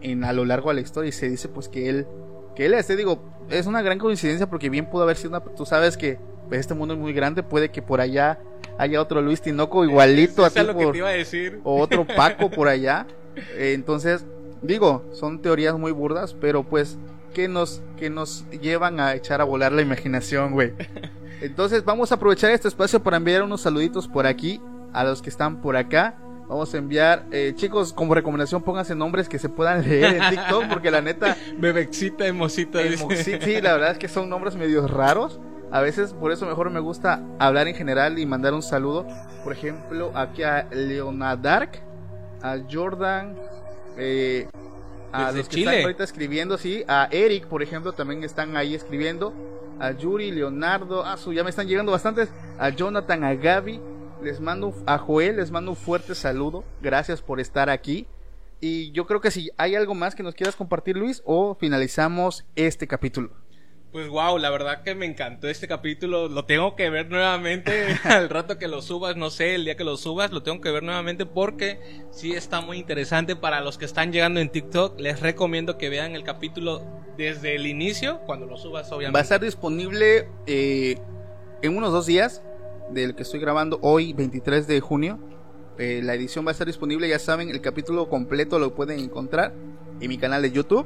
[0.00, 2.06] en a lo largo de la historia y se dice pues que él
[2.54, 5.40] que él es, te digo, es una gran coincidencia porque bien pudo haber sido una
[5.40, 6.18] tú sabes que
[6.50, 8.38] este mundo es muy grande, puede que por allá
[8.78, 11.12] haya otro Luis Tinoco igualito a Eso ti es lo que por- te iba a
[11.12, 11.60] decir.
[11.64, 13.06] o otro Paco por allá.
[13.56, 14.24] Eh, entonces,
[14.62, 16.96] digo, son teorías muy burdas, pero pues
[17.32, 20.72] que nos que nos llevan a echar a volar la imaginación, güey.
[21.40, 24.60] Entonces, vamos a aprovechar este espacio para enviar unos saluditos por aquí
[24.92, 26.16] a los que están por acá.
[26.48, 30.66] Vamos a enviar, eh, chicos, como recomendación pónganse nombres que se puedan leer en TikTok,
[30.68, 32.80] porque la neta, Bebexita, emosita.
[33.00, 35.40] Moxit, sí, la verdad es que son nombres medio raros.
[35.70, 39.06] A veces por eso mejor me gusta hablar en general y mandar un saludo.
[39.42, 41.80] Por ejemplo, aquí a Leonadark,
[42.42, 43.36] a Jordan,
[43.96, 44.48] eh,
[45.12, 45.70] a Desde los que Chile.
[45.70, 49.32] están ahorita escribiendo, sí, a Eric, por ejemplo, también están ahí escribiendo.
[49.80, 52.28] A Yuri, Leonardo, a su, ya me están llegando bastantes.
[52.58, 53.80] A Jonathan, a Gaby,
[54.22, 56.64] les mando, a Joel, les mando un fuerte saludo.
[56.80, 58.06] Gracias por estar aquí.
[58.60, 62.44] Y yo creo que si hay algo más que nos quieras compartir, Luis, o finalizamos
[62.54, 63.30] este capítulo.
[63.94, 66.26] Pues wow, la verdad que me encantó este capítulo.
[66.28, 69.84] Lo tengo que ver nuevamente al rato que lo subas, no sé, el día que
[69.84, 71.78] lo subas, lo tengo que ver nuevamente porque
[72.10, 74.98] sí está muy interesante para los que están llegando en TikTok.
[74.98, 76.82] Les recomiendo que vean el capítulo
[77.16, 79.14] desde el inicio, cuando lo subas, obviamente.
[79.14, 80.98] Va a estar disponible eh,
[81.62, 82.42] en unos dos días
[82.90, 85.20] del que estoy grabando hoy, 23 de junio.
[85.78, 89.54] Eh, la edición va a estar disponible, ya saben, el capítulo completo lo pueden encontrar
[90.00, 90.84] en mi canal de YouTube,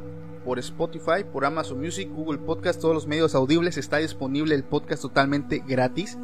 [0.49, 3.76] por Spotify, por Amazon Music, Google Podcast, todos los medios audibles.
[3.76, 6.16] Está disponible el podcast totalmente gratis.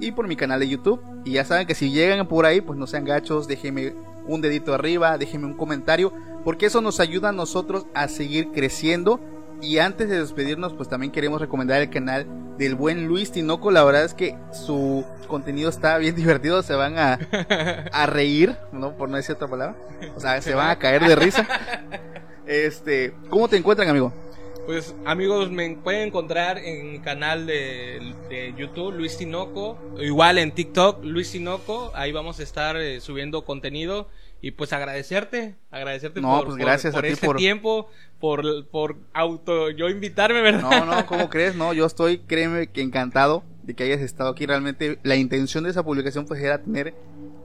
[0.00, 0.98] Y por mi canal de YouTube.
[1.26, 3.92] Y ya saben que si llegan por ahí, pues no sean gachos, déjenme
[4.26, 6.10] un dedito arriba, déjenme un comentario,
[6.42, 9.20] porque eso nos ayuda a nosotros a seguir creciendo.
[9.60, 13.70] Y antes de despedirnos, pues también queremos recomendar el canal del buen Luis Tinoco.
[13.70, 17.18] La verdad es que su contenido está bien divertido, se van a,
[17.92, 18.96] a reír, ¿no?
[18.96, 19.76] Por no decir otra palabra.
[20.16, 21.46] O sea, se van a caer de risa.
[22.46, 24.12] Este, ¿cómo te encuentran, amigo?
[24.66, 30.50] Pues amigos, me pueden encontrar en mi canal de, de YouTube, Luis Tinoco, igual en
[30.52, 34.08] TikTok, Luis Tinoco, ahí vamos a estar eh, subiendo contenido
[34.42, 37.88] y pues agradecerte, agradecerte No, por, pues, gracias por a ti este por- tiempo,
[38.18, 40.62] por, por auto yo invitarme, ¿verdad?
[40.62, 41.54] No, no, ¿cómo crees?
[41.54, 44.46] No, yo estoy, créeme que encantado de que hayas estado aquí.
[44.46, 46.92] Realmente la intención de esa publicación pues era tener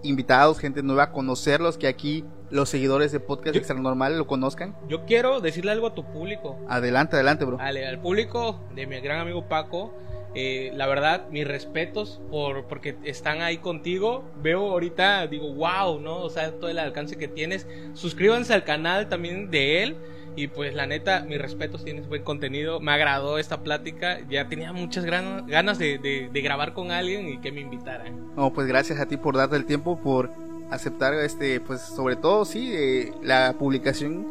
[0.03, 4.75] invitados, gente nueva, conocerlos, que aquí los seguidores de Podcast Extra Normal lo conozcan.
[4.89, 7.57] Yo quiero decirle algo a tu público, Adelante, adelante, bro.
[7.59, 9.93] al, al público de mi gran amigo Paco.
[10.33, 14.23] eh, la verdad, mis respetos por porque están ahí contigo.
[14.41, 16.17] Veo ahorita, digo, wow, ¿no?
[16.19, 17.67] O sea, todo el alcance que tienes.
[17.93, 19.97] Suscríbanse al canal también de él.
[20.35, 22.79] Y pues la neta, mis respetos, tienes buen contenido.
[22.79, 24.19] Me agradó esta plática.
[24.29, 28.33] Ya tenía muchas ganas de grabar con alguien y que me invitaran.
[28.35, 30.29] No, pues gracias a ti por darte el tiempo, por
[30.71, 34.25] aceptar este, pues sobre todo, sí, eh, la publicación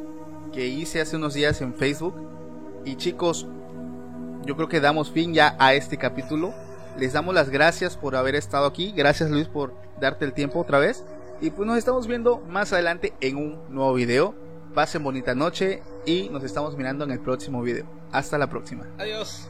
[0.52, 2.14] que hice hace unos días en Facebook.
[2.84, 3.46] Y chicos,
[4.46, 6.54] yo creo que damos fin ya a este capítulo.
[6.98, 8.92] Les damos las gracias por haber estado aquí.
[8.96, 11.04] Gracias Luis por darte el tiempo otra vez.
[11.42, 14.34] Y pues nos estamos viendo más adelante en un nuevo video.
[14.74, 17.86] Pasen bonita noche y nos estamos mirando en el próximo video.
[18.12, 18.86] Hasta la próxima.
[18.98, 19.48] Adiós.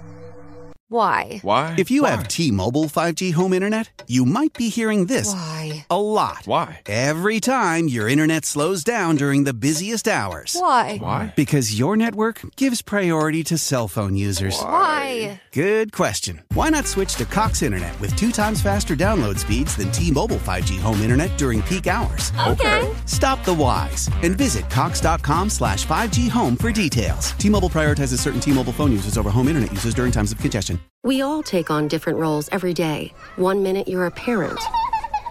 [0.89, 1.39] Why?
[1.45, 1.77] Why?
[1.79, 2.11] If you Why?
[2.11, 5.87] have T-Mobile 5G home internet, you might be hearing this Why?
[5.89, 6.39] a lot.
[6.47, 6.81] Why?
[6.87, 10.57] Every time your internet slows down during the busiest hours.
[10.59, 10.99] Why?
[10.99, 11.33] Why?
[11.37, 14.61] Because your network gives priority to cell phone users.
[14.61, 15.41] Why?
[15.53, 16.43] Good question.
[16.55, 20.79] Why not switch to Cox Internet with two times faster download speeds than T-Mobile 5G
[20.79, 22.31] home internet during peak hours?
[22.47, 22.89] Okay.
[23.07, 27.33] Stop the whys and visit cox.com slash 5G home for details.
[27.33, 30.79] T-Mobile prioritizes certain T-Mobile phone users over home internet users during times of congestion.
[31.03, 33.13] We all take on different roles every day.
[33.35, 34.61] One minute you're a parent,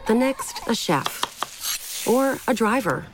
[0.08, 3.06] the next, a chef, or a driver.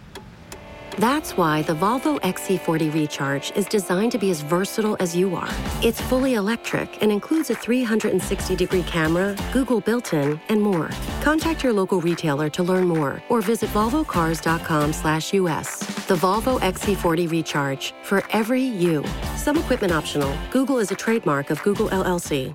[0.97, 5.49] That's why the Volvo XC40 Recharge is designed to be as versatile as you are.
[5.81, 10.89] It's fully electric and includes a 360 degree camera, Google built in, and more.
[11.21, 15.79] Contact your local retailer to learn more or visit volvocars.com/us.
[16.07, 19.03] The Volvo XC40 Recharge for every you.
[19.37, 20.31] Some equipment optional.
[20.51, 22.53] Google is a trademark of Google LLC.